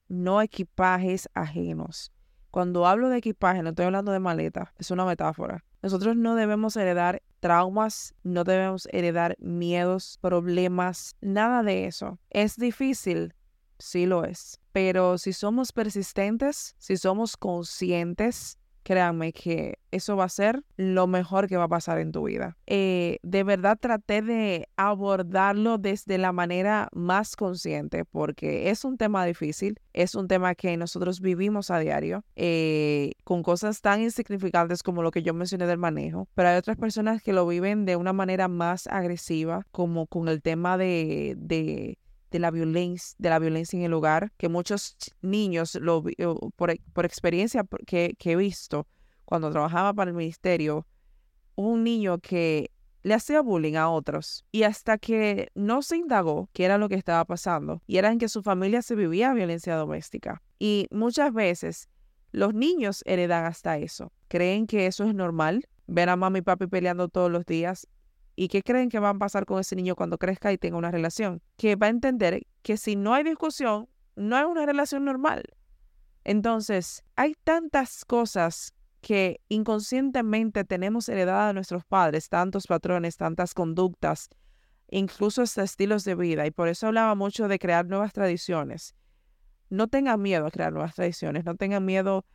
no 0.09 0.43
equipajes 0.43 1.29
ajenos. 1.33 2.13
Cuando 2.51 2.87
hablo 2.87 3.09
de 3.09 3.19
equipaje, 3.19 3.63
no 3.63 3.71
estoy 3.71 3.87
hablando 3.87 4.13
de 4.13 4.21
maleta, 4.21 4.73
es 4.79 4.91
una 4.91 5.07
metáfora. 5.07 5.65
Nosotros 5.83 6.17
no 6.17 6.35
debemos 6.35 6.77
heredar 6.77 7.23
traumas, 7.41 8.15
no 8.23 8.45
debemos 8.45 8.89
heredar 8.93 9.37
miedos, 9.39 10.19
problemas, 10.21 11.17
nada 11.21 11.63
de 11.63 11.87
eso. 11.87 12.19
Es 12.31 12.57
difícil, 12.57 13.35
sí 13.79 14.07
lo 14.07 14.25
es, 14.25 14.61
pero 14.73 15.19
si 15.19 15.33
somos 15.33 15.73
persistentes, 15.73 16.75
si 16.79 16.97
somos 16.97 17.37
conscientes, 17.37 18.59
créanme 18.87 19.33
que 19.33 19.81
eso 19.91 20.17
va 20.17 20.25
a 20.25 20.29
ser 20.29 20.63
lo 20.77 21.09
mejor 21.09 21.49
que 21.49 21.57
va 21.57 21.65
a 21.65 21.69
pasar 21.69 21.99
en 21.99 22.13
tu 22.13 22.23
vida. 22.23 22.57
Eh, 22.69 23.19
de 23.25 23.43
verdad 23.43 23.77
traté 23.81 24.23
de 24.23 24.69
abordarlo 24.77 25.77
desde 25.79 26.19
la 26.19 26.31
manera 26.31 26.89
más 26.93 27.35
consciente 27.35 28.05
porque 28.05 28.71
es 28.71 28.85
un 28.85 28.97
tema 28.97 29.27
difícil, 29.27 29.81
es 29.93 30.15
un 30.15 30.29
tema 30.29 30.55
que 30.55 30.77
nosotros 30.77 31.21
vivimos 31.21 31.73
a 31.73 31.81
diario 31.81 32.25
eh, 32.37 33.15
con 33.25 33.43
cosas 33.43 33.81
tan 33.81 34.03
insignificantes 34.03 34.85
como 34.85 35.03
lo 35.03 35.11
que 35.11 35.25
yo 35.25 35.35
mencioné 35.35 35.67
del 35.67 35.79
manejo, 35.79 36.29
pero 36.35 36.51
hay 36.51 36.57
otras 36.57 36.77
personas 36.77 37.21
que 37.21 37.33
lo 37.33 37.45
viven 37.45 37.87
de 37.87 37.97
una 37.97 38.13
manera 38.13 38.47
más 38.47 38.87
agresiva 38.87 39.67
como 39.73 40.07
con 40.07 40.29
el 40.29 40.43
tema 40.43 40.79
de, 40.79 41.35
de 41.37 41.99
de 42.37 42.41
la 42.41 42.51
violencia, 42.51 43.17
de 43.19 43.31
la 43.31 43.39
violencia 43.39 43.79
en 43.79 43.85
el 43.85 43.95
hogar, 43.95 44.31
que 44.37 44.49
muchos 44.49 44.97
niños, 45.23 45.75
lo, 45.77 46.05
por, 46.55 46.77
por 46.93 47.07
experiencia 47.07 47.65
que, 47.87 48.15
he 48.19 48.37
visto 48.37 48.87
cuando 49.25 49.51
trabajaba 49.51 49.95
para 49.95 50.11
el 50.11 50.17
ministerio, 50.17 50.87
un 51.55 51.83
niño 51.83 52.19
que 52.19 52.71
le 53.03 53.15
hacía 53.15 53.41
bullying 53.41 53.77
a 53.77 53.89
otros 53.89 54.45
y 54.53 54.65
hasta 54.65 54.99
que 54.99 55.49
no 55.55 55.81
se 55.81 55.97
indagó 55.97 56.51
qué 56.53 56.65
era 56.65 56.77
lo 56.77 56.89
que 56.89 56.97
estaba 56.97 57.25
pasando 57.25 57.83
y 57.87 57.97
era 57.97 58.13
en 58.13 58.19
que 58.19 58.29
su 58.29 58.43
familia 58.43 58.83
se 58.83 58.95
vivía 58.95 59.33
violencia 59.33 59.77
doméstica. 59.77 60.43
Y 60.59 60.89
muchas 60.91 61.33
veces 61.33 61.89
los 62.33 62.53
niños 62.53 63.03
heredan 63.07 63.47
hasta 63.47 63.79
eso. 63.79 64.13
Creen 64.29 64.67
que 64.67 64.87
eso 64.87 65.05
es 65.05 65.15
normal, 65.15 65.67
ver 65.87 66.11
a 66.11 66.17
mamá 66.17 66.39
y 66.39 66.43
papi 66.43 66.67
peleando 66.67 67.09
todos 67.09 67.31
los 67.31 67.47
días 67.47 67.87
¿Y 68.37 68.49
qué 68.49 68.63
creen 68.63 68.91
que 68.91 68.99
va 68.99 69.11
a 69.11 69.15
pasar 69.15 69.47
con 69.47 69.59
ese 69.59 69.75
niño 69.75 69.97
cuando 69.97 70.19
crezca 70.19 70.53
y 70.53 70.59
tenga 70.59 70.77
una 70.77 70.91
relación? 70.91 71.43
Que 71.57 71.75
va 71.75 71.87
a 71.87 71.91
entender 71.91 72.47
que 72.63 72.77
si 72.77 72.95
no 72.95 73.15
hay 73.15 73.25
discusión, 73.25 73.89
no 74.15 74.37
hay 74.37 74.45
una 74.45 74.67
relación 74.67 75.07
normal. 75.07 75.43
Entonces, 76.23 77.03
hay 77.17 77.35
tantas 77.45 78.05
cosas 78.05 78.75
que 79.01 79.41
inconscientemente 79.49 80.65
tenemos 80.65 81.09
heredadas 81.09 81.49
de 81.49 81.55
nuestros 81.55 81.85
padres, 81.85 82.29
tantos 82.29 82.67
patrones, 82.67 83.17
tantas 83.17 83.55
conductas, 83.55 84.29
incluso 84.91 85.41
hasta 85.41 85.63
estilos 85.63 86.05
de 86.05 86.15
vida. 86.15 86.47
Y 86.47 86.51
por 86.51 86.69
eso 86.69 86.89
hablaba 86.89 87.15
mucho 87.15 87.49
de 87.49 87.59
crear 87.59 87.87
nuevas 87.87 88.13
tradiciones. 88.13 88.95
No 89.71 89.89
tengan 89.89 90.21
miedo 90.21 90.47
a 90.47 90.51
crear 90.51 90.73
nuevas 90.73 90.95
tradiciones, 90.95 91.45
no 91.45 91.55
tengan 91.55 91.85
miedo 91.85 92.27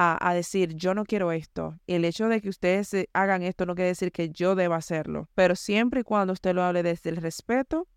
a, 0.00 0.32
decir, 0.32 0.76
yo 0.76 0.94
no 0.94 1.04
quiero 1.04 1.32
esto. 1.32 1.76
El 1.88 2.04
hecho 2.04 2.28
de 2.28 2.40
que 2.40 2.48
ustedes 2.48 2.94
hagan 3.12 3.42
esto 3.42 3.66
no 3.66 3.74
quiere 3.74 3.88
decir 3.88 4.12
que 4.12 4.30
yo 4.30 4.54
deba 4.54 4.76
hacerlo, 4.76 5.28
pero 5.34 5.56
siempre 5.56 6.00
y 6.00 6.04
cuando 6.04 6.32
usted 6.32 6.54
lo 6.54 6.62
hable 6.62 6.84
desde 6.84 7.10
el 7.10 7.16
respeto, 7.16 7.88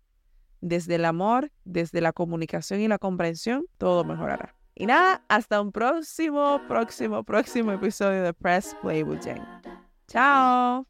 desde 0.60 0.96
el 0.96 1.04
amor, 1.04 1.52
desde 1.64 2.00
la 2.00 2.12
comunicación 2.12 2.80
y 2.80 2.88
la 2.88 2.98
comprensión, 2.98 3.66
todo 3.78 4.02
mejorará. 4.02 4.56
Y 4.74 4.86
nada, 4.86 5.24
hasta 5.28 5.60
un 5.60 5.70
próximo, 5.70 6.60
próximo, 6.66 7.22
próximo 7.22 7.70
episodio 7.70 8.24
de 8.24 8.34
Press 8.34 8.76
Play 8.82 9.04
with 9.04 9.20
Jane. 9.22 9.46
Chao. 10.08 10.86